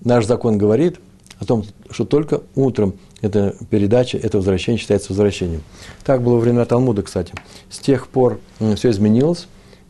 [0.01, 0.99] наш закон говорит
[1.39, 5.63] о том, что только утром эта передача, это возвращение считается возвращением.
[6.05, 7.35] Так было во времена Талмуда, кстати.
[7.71, 8.41] С тех пор
[8.75, 9.47] все изменилось,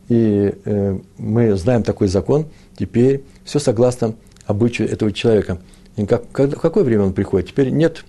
[0.09, 2.45] и э, мы знаем такой закон.
[2.77, 5.59] Теперь все согласно обычаю этого человека.
[5.95, 7.49] И как, как, в какое время он приходит?
[7.49, 8.03] Теперь нет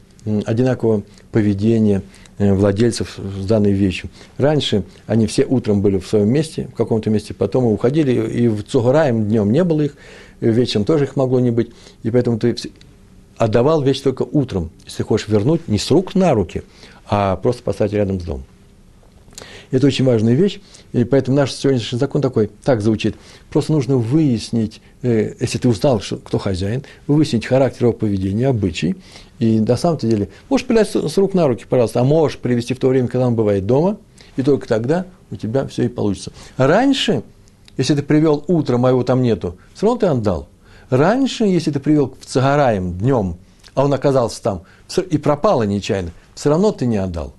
[0.45, 2.03] одинакового поведения
[2.39, 4.11] э, владельцев с данной вещью.
[4.39, 8.63] Раньше они все утром были в своем месте, в каком-то месте, потом уходили, и в
[8.65, 9.97] Цугураем днем не было их,
[10.41, 11.71] вечером тоже их могло не быть,
[12.03, 12.57] и поэтому ты
[13.37, 16.63] отдавал вещь только утром, если хочешь вернуть не с рук на руки,
[17.09, 18.45] а просто поставить рядом с домом.
[19.71, 20.61] Это очень важная вещь,
[20.93, 23.17] и поэтому наш сегодняшний закон такой, так звучит.
[23.51, 28.97] Просто нужно выяснить, э, если ты узнал, что, кто хозяин, выяснить характер его поведения, обычай.
[29.39, 32.79] И на самом деле, можешь передать с рук на руки, пожалуйста, а можешь привести в
[32.79, 33.99] то время, когда он бывает дома,
[34.37, 36.33] и только тогда у тебя все и получится.
[36.57, 37.23] раньше,
[37.77, 40.49] если ты привел утром, а его там нету, все равно ты отдал.
[40.89, 43.37] Раньше, если ты привел в Цагараем днем,
[43.75, 44.63] а он оказался там,
[45.11, 47.35] и пропало нечаянно, все равно ты не отдал.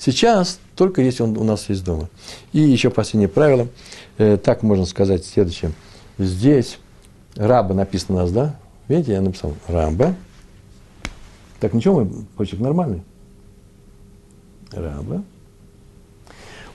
[0.00, 2.08] Сейчас только если он у нас есть дома.
[2.52, 3.68] И еще последнее правило,
[4.16, 5.72] э, так можно сказать следующее.
[6.16, 6.78] Здесь
[7.36, 8.56] раба написано у нас, да?
[8.88, 10.14] Видите, я написал раба.
[11.60, 13.02] Так ничего, мой почерк нормальный.
[14.72, 15.22] Раба.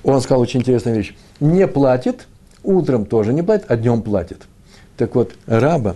[0.04, 1.16] Он сказал очень интересную вещь.
[1.40, 2.28] Не платит,
[2.62, 4.44] утром тоже не платит, а днем платит.
[4.98, 5.96] Так вот, раба,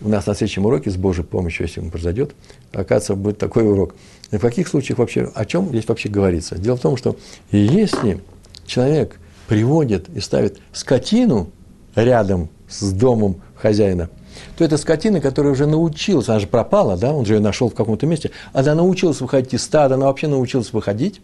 [0.00, 2.36] у нас на следующем уроке, с Божьей помощью, если он произойдет,
[2.72, 3.96] оказывается, будет такой урок.
[4.30, 6.56] И в каких случаях вообще, о чем здесь вообще говорится?
[6.56, 7.16] Дело в том, что
[7.50, 8.20] если
[8.66, 11.50] человек приводит и ставит скотину
[11.94, 14.10] рядом с домом хозяина,
[14.56, 17.74] то это скотина, которая уже научилась, она же пропала, да, он же ее нашел в
[17.74, 21.20] каком-то месте, она научилась выходить из стада, она вообще научилась выходить,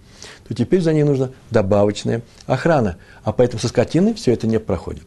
[0.49, 2.97] то теперь за ней нужна добавочная охрана.
[3.23, 5.07] А поэтому со скотиной все это не проходит.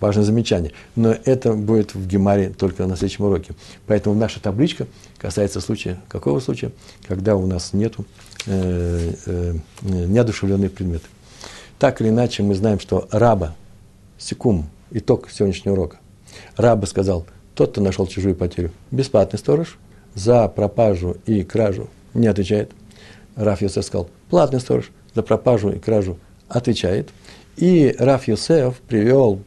[0.00, 0.72] Важное замечание.
[0.94, 3.54] Но это будет в Гемаре только на следующем уроке.
[3.86, 4.86] Поэтому наша табличка
[5.18, 6.72] касается случая, какого случая?
[7.08, 7.94] Когда у нас нет
[8.46, 11.06] э, э, неодушевленные предметы.
[11.78, 13.54] Так или иначе, мы знаем, что раба,
[14.18, 15.98] секум, итог сегодняшнего урока.
[16.56, 19.78] Раба сказал, тот, кто нашел чужую потерю, бесплатный сторож,
[20.14, 22.72] за пропажу и кражу не отвечает.
[23.34, 26.18] Раф Йосеф сказал, платный сторож, за пропажу и кражу
[26.48, 27.10] отвечает.
[27.56, 29.40] И Раф Йосеф привел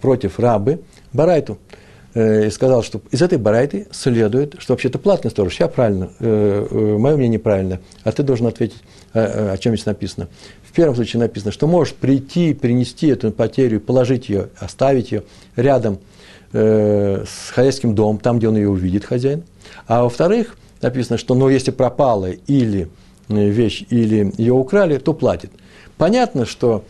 [0.00, 0.80] против рабы
[1.12, 1.58] Барайту.
[2.16, 5.60] Э, и сказал, что из этой барайты следует, что вообще-то платный сторож.
[5.60, 8.82] Я правильно, э, э, мое мнение неправильно, а ты должен ответить,
[9.12, 10.28] о чем здесь написано.
[10.64, 15.24] В первом случае написано, что можешь прийти, принести эту потерю, положить ее, оставить ее
[15.56, 15.98] рядом
[16.52, 19.42] с хозяйским домом, там, где он ее увидит, хозяин.
[19.86, 22.88] А во-вторых, написано, что ну, если пропала или
[23.28, 25.50] вещь, или ее украли, то платит.
[25.96, 26.84] Понятно, что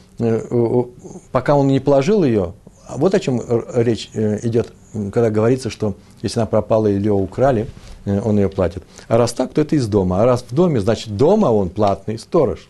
[1.33, 3.43] пока он не положил ее, а вот о чем
[3.75, 7.69] речь э, идет, когда говорится, что если она пропала или ее украли,
[8.05, 8.83] э, он ее платит.
[9.09, 10.23] А раз так, то это из дома.
[10.23, 12.69] А раз в доме, значит, дома он платный сторож.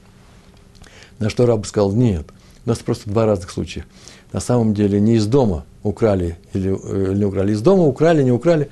[1.19, 2.27] На что раб сказал, нет,
[2.65, 3.85] у нас просто два разных случая.
[4.33, 7.53] На самом деле не из дома украли или, э, не украли.
[7.53, 8.71] Из дома украли, не украли.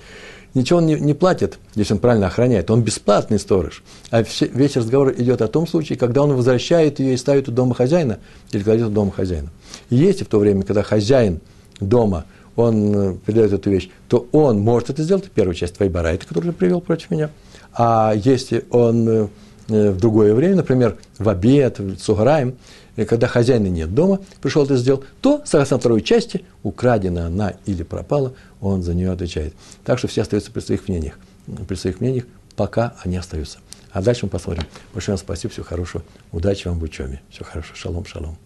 [0.54, 2.70] Ничего он не, не платит, если он правильно охраняет.
[2.70, 3.82] Он бесплатный сторож.
[4.10, 7.52] А все, весь разговор идет о том случае, когда он возвращает ее и ставит у
[7.52, 8.18] дома хозяина
[8.52, 9.50] или кладет у дома хозяина.
[9.90, 11.40] И если в то время, когда хозяин
[11.80, 12.24] дома,
[12.56, 16.52] он э, передает эту вещь, то он может это сделать, первую часть твоей барайты, которую
[16.52, 17.30] ты привел против меня.
[17.72, 19.28] А если он э,
[19.68, 22.56] э, в другое время, например, в обед, в сугараем,
[22.96, 28.34] когда хозяина нет дома, пришел это сделал, то, согласно второй части, украдена она или пропала,
[28.60, 29.54] он за нее отвечает.
[29.84, 31.18] Так что все остаются при своих мнениях.
[31.66, 32.24] При своих мнениях,
[32.54, 33.58] пока они остаются.
[33.90, 34.64] А дальше мы посмотрим.
[34.92, 36.04] Большое вам спасибо, всего хорошего.
[36.30, 37.20] Удачи вам в учебе.
[37.30, 37.74] Все хорошо.
[37.74, 38.43] Шалом, шалом.